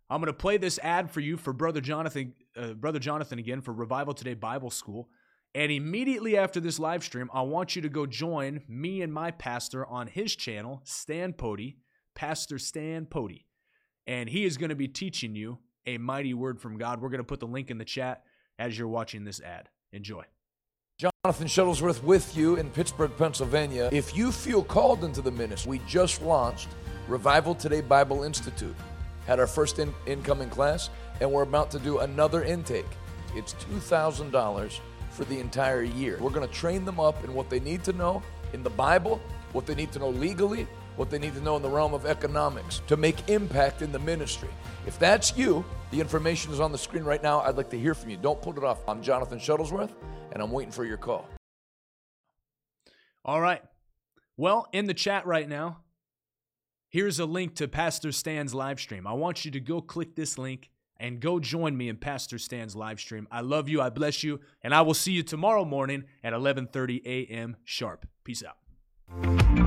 I'm 0.10 0.20
going 0.20 0.28
to 0.28 0.34
play 0.34 0.58
this 0.58 0.80
ad 0.84 1.10
for 1.10 1.20
you 1.20 1.38
for 1.38 1.54
Brother 1.54 1.82
Jonathan, 1.82 2.34
uh, 2.58 2.74
Brother 2.74 3.00
Jonathan 3.00 3.40
again 3.40 3.62
for 3.62 3.72
Revival 3.72 4.14
Today 4.14 4.34
Bible 4.34 4.70
School. 4.70 5.10
And 5.54 5.72
immediately 5.72 6.38
after 6.38 6.60
this 6.60 6.80
live 6.80 7.04
stream, 7.04 7.30
I 7.34 7.42
want 7.42 7.76
you 7.76 7.82
to 7.82 7.90
go 7.90 8.06
join 8.06 8.62
me 8.68 9.02
and 9.02 9.14
my 9.14 9.32
pastor 9.32 9.86
on 9.86 10.08
his 10.08 10.36
channel, 10.36 10.82
Stan 10.86 11.34
Pody, 11.34 11.78
Pastor 12.16 12.58
Stan 12.58 13.06
Pody. 13.06 13.46
And 14.08 14.30
he 14.30 14.46
is 14.46 14.58
going 14.58 14.70
to 14.70 14.76
be 14.76 14.88
teaching 14.88 15.36
you 15.36 15.60
a 15.86 15.98
mighty 15.98 16.34
word 16.34 16.60
from 16.60 16.78
God. 16.78 17.02
We're 17.02 17.10
going 17.10 17.20
to 17.20 17.26
put 17.26 17.40
the 17.40 17.48
link 17.48 17.70
in 17.70 17.78
the 17.78 17.86
chat 17.86 18.24
as 18.60 18.78
you're 18.78 18.88
watching 18.88 19.24
this 19.24 19.42
ad. 19.42 19.70
Enjoy. 19.92 20.24
Jonathan 20.98 21.48
Shuttlesworth 21.48 22.04
with 22.04 22.38
you 22.38 22.56
in 22.56 22.70
Pittsburgh, 22.70 23.12
Pennsylvania. 23.18 23.90
If 23.92 24.16
you 24.16 24.32
feel 24.32 24.64
called 24.64 25.04
into 25.04 25.22
the 25.22 25.32
ministry, 25.32 25.72
we 25.72 25.80
just 25.88 26.22
launched 26.22 26.70
Revival 27.12 27.54
Today 27.54 27.82
Bible 27.82 28.24
Institute. 28.24 28.76
Had 29.28 29.38
our 29.38 29.46
first 29.46 29.80
in- 29.80 29.94
incoming 30.06 30.50
class, 30.50 30.90
and 31.20 31.30
we're 31.30 31.44
about 31.44 31.70
to 31.72 31.80
do 31.80 32.00
another 32.00 32.42
intake. 32.42 32.88
It's 33.36 33.54
$2,000 33.56 34.80
for 35.10 35.26
the 35.26 35.38
entire 35.38 35.84
year. 35.84 36.18
We're 36.22 36.30
going 36.30 36.48
to 36.48 36.54
train 36.54 36.86
them 36.86 37.02
up 37.02 37.22
in 37.26 37.34
what 37.34 37.50
they 37.50 37.60
need 37.60 37.84
to 37.84 37.92
know 37.92 38.24
in 38.54 38.64
the 38.64 38.70
Bible, 38.70 39.22
what 39.52 39.66
they 39.66 39.76
need 39.76 39.92
to 39.92 40.00
know 40.00 40.10
legally, 40.10 40.66
what 40.96 41.10
they 41.10 41.20
need 41.20 41.34
to 41.34 41.42
know 41.42 41.58
in 41.58 41.62
the 41.62 41.70
realm 41.70 41.94
of 41.94 42.06
economics 42.06 42.82
to 42.88 42.96
make 42.96 43.30
impact 43.30 43.82
in 43.82 43.92
the 43.92 44.00
ministry. 44.00 44.50
If 44.88 44.98
that's 44.98 45.38
you, 45.38 45.66
the 45.92 46.00
information 46.00 46.54
is 46.54 46.62
on 46.62 46.72
the 46.72 46.78
screen 46.78 47.04
right 47.04 47.22
now. 47.22 47.42
I'd 47.42 47.58
like 47.58 47.70
to 47.72 47.80
hear 47.80 47.94
from 47.94 48.10
you. 48.10 48.16
Don't 48.16 48.42
put 48.42 48.56
it 48.56 48.64
off. 48.64 48.80
I'm 48.88 49.02
Jonathan 49.02 49.38
Shuttlesworth, 49.38 49.92
and 50.32 50.42
I'm 50.42 50.52
waiting 50.52 50.72
for 50.72 50.86
your 50.86 50.98
call. 50.98 51.28
All 53.26 53.42
right. 53.42 53.62
Well, 54.38 54.68
in 54.72 54.88
the 54.88 54.94
chat 54.94 55.26
right 55.26 55.48
now, 55.48 55.82
here's 56.92 57.20
a 57.20 57.26
link 57.26 57.56
to 57.56 57.68
Pastor 57.68 58.12
Stan's 58.12 58.54
live 58.54 58.80
stream. 58.80 59.08
I 59.08 59.14
want 59.14 59.44
you 59.44 59.52
to 59.52 59.60
go 59.60 59.82
click 59.82 60.16
this 60.16 60.38
link 60.38 60.70
and 60.98 61.20
go 61.20 61.40
join 61.40 61.76
me 61.76 61.90
in 61.90 61.98
Pastor 61.98 62.38
Stan's 62.38 62.76
live 62.76 63.00
stream. 63.00 63.28
I 63.32 63.42
love 63.42 63.68
you, 63.68 63.82
I 63.82 63.90
bless 63.90 64.24
you, 64.24 64.40
and 64.62 64.76
I 64.76 64.82
will 64.82 64.94
see 64.94 65.14
you 65.14 65.24
tomorrow 65.24 65.66
morning 65.66 66.04
at 66.24 66.34
11:30 66.34 67.02
a.m. 67.06 67.58
sharp. 67.64 68.06
Peace 68.24 68.44
out. 68.44 69.61